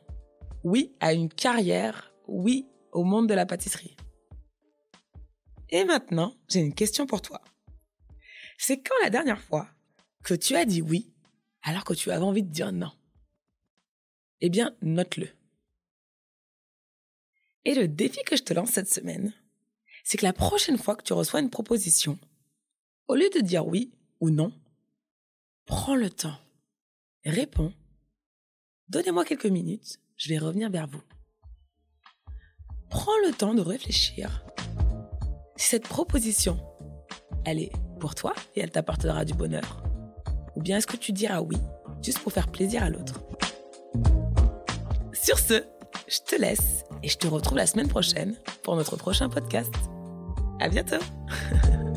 Oui 0.63 0.95
à 0.99 1.13
une 1.13 1.29
carrière, 1.29 2.13
oui 2.27 2.67
au 2.91 3.03
monde 3.03 3.27
de 3.27 3.33
la 3.33 3.45
pâtisserie. 3.45 3.95
Et 5.75 5.83
maintenant, 5.83 6.33
j'ai 6.47 6.61
une 6.61 6.73
question 6.73 7.05
pour 7.05 7.21
toi. 7.21 7.41
C'est 8.57 8.77
quand 8.77 8.95
la 9.03 9.09
dernière 9.09 9.41
fois 9.41 9.67
que 10.23 10.33
tu 10.33 10.55
as 10.55 10.63
dit 10.63 10.81
oui 10.81 11.13
alors 11.63 11.83
que 11.83 11.93
tu 11.93 12.11
avais 12.11 12.23
envie 12.23 12.43
de 12.43 12.49
dire 12.49 12.71
non? 12.71 12.93
Eh 14.39 14.47
bien, 14.47 14.73
note-le. 14.81 15.27
Et 17.65 17.75
le 17.75 17.89
défi 17.89 18.23
que 18.25 18.37
je 18.37 18.43
te 18.43 18.53
lance 18.53 18.69
cette 18.69 18.89
semaine, 18.89 19.33
c'est 20.05 20.17
que 20.17 20.23
la 20.23 20.31
prochaine 20.31 20.77
fois 20.77 20.95
que 20.95 21.03
tu 21.03 21.11
reçois 21.11 21.41
une 21.41 21.49
proposition, 21.49 22.17
au 23.09 23.15
lieu 23.15 23.29
de 23.31 23.41
dire 23.41 23.67
oui 23.67 23.91
ou 24.21 24.29
non, 24.29 24.53
prends 25.65 25.97
le 25.97 26.09
temps, 26.09 26.39
réponds, 27.25 27.73
donnez-moi 28.87 29.25
quelques 29.25 29.45
minutes, 29.45 29.99
je 30.15 30.29
vais 30.29 30.37
revenir 30.37 30.69
vers 30.69 30.87
vous. 30.87 31.03
Prends 32.89 33.17
le 33.27 33.33
temps 33.33 33.53
de 33.53 33.61
réfléchir. 33.61 34.45
Si 35.57 35.69
cette 35.69 35.87
proposition, 35.87 36.57
elle 37.45 37.59
est 37.59 37.71
pour 37.99 38.13
toi 38.13 38.33
et 38.55 38.59
elle 38.59 38.71
t'apportera 38.71 39.23
du 39.23 39.33
bonheur, 39.33 39.83
ou 40.55 40.61
bien 40.61 40.77
est-ce 40.77 40.87
que 40.87 40.97
tu 40.97 41.13
diras 41.13 41.39
oui 41.39 41.57
juste 42.03 42.19
pour 42.19 42.33
faire 42.33 42.49
plaisir 42.49 42.83
à 42.83 42.89
l'autre? 42.89 43.21
Sur 45.13 45.39
ce, 45.39 45.63
je 46.07 46.19
te 46.19 46.35
laisse 46.35 46.83
et 47.03 47.07
je 47.07 47.17
te 47.17 47.27
retrouve 47.27 47.57
la 47.57 47.67
semaine 47.67 47.87
prochaine 47.87 48.35
pour 48.63 48.75
notre 48.75 48.97
prochain 48.97 49.29
podcast. 49.29 49.73
À 50.59 50.67
bientôt 50.67 50.99